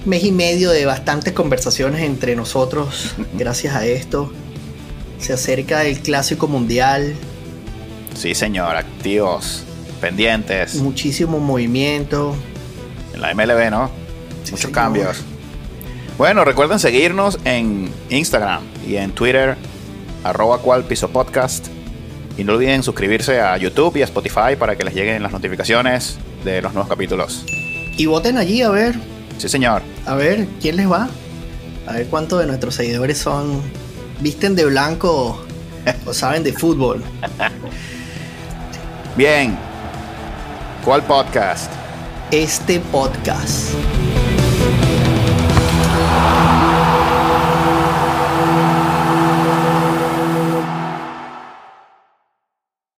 mes 0.05 0.23
y 0.23 0.31
medio 0.31 0.69
de 0.69 0.85
bastantes 0.85 1.33
conversaciones 1.33 2.01
entre 2.01 2.35
nosotros. 2.35 3.15
Gracias 3.33 3.75
a 3.75 3.85
esto. 3.85 4.31
Se 5.19 5.33
acerca 5.33 5.83
el 5.85 5.99
Clásico 6.01 6.47
Mundial, 6.47 7.15
Sí, 8.15 8.33
señor, 8.33 8.77
activos, 8.77 9.63
pendientes. 9.99 10.75
muchísimo 10.75 11.39
movimiento. 11.39 12.33
En 13.13 13.21
la 13.21 13.33
MLB, 13.33 13.69
¿no? 13.71 13.87
Sí, 14.45 14.51
Muchos 14.51 14.59
señor. 14.61 14.71
cambios. 14.73 15.17
Bueno, 16.17 16.45
recuerden 16.45 16.79
seguirnos 16.79 17.39
en 17.43 17.89
Instagram 18.09 18.61
y 18.87 18.95
en 18.95 19.11
Twitter, 19.11 19.57
arroba 20.25 20.57
cual 20.59 20.83
piso 20.83 21.09
podcast. 21.09 21.67
Y 22.37 22.43
no 22.43 22.53
olviden 22.53 22.83
suscribirse 22.83 23.39
a 23.39 23.55
YouTube 23.57 23.95
y 23.97 24.01
a 24.01 24.05
Spotify 24.05 24.55
para 24.59 24.75
que 24.75 24.83
les 24.83 24.93
lleguen 24.93 25.23
las 25.23 25.31
notificaciones 25.31 26.17
de 26.43 26.61
los 26.61 26.73
nuevos 26.73 26.89
capítulos. 26.89 27.45
Y 27.97 28.07
voten 28.07 28.37
allí 28.37 28.61
a 28.61 28.69
ver, 28.69 28.95
Sí, 29.37 29.47
señor. 29.47 29.81
a 30.05 30.15
ver 30.15 30.47
quién 30.61 30.75
les 30.75 30.91
va. 30.91 31.07
A 31.87 31.93
ver 31.93 32.07
cuántos 32.07 32.39
de 32.41 32.47
nuestros 32.47 32.75
seguidores 32.75 33.17
son. 33.17 33.61
Visten 34.19 34.55
de 34.55 34.65
blanco 34.65 35.39
o 36.05 36.13
saben 36.13 36.43
de 36.43 36.51
fútbol. 36.51 37.03
Bien. 39.15 39.57
¿Cuál 40.83 41.03
podcast? 41.03 41.71
Este 42.31 42.79
podcast. 42.79 43.69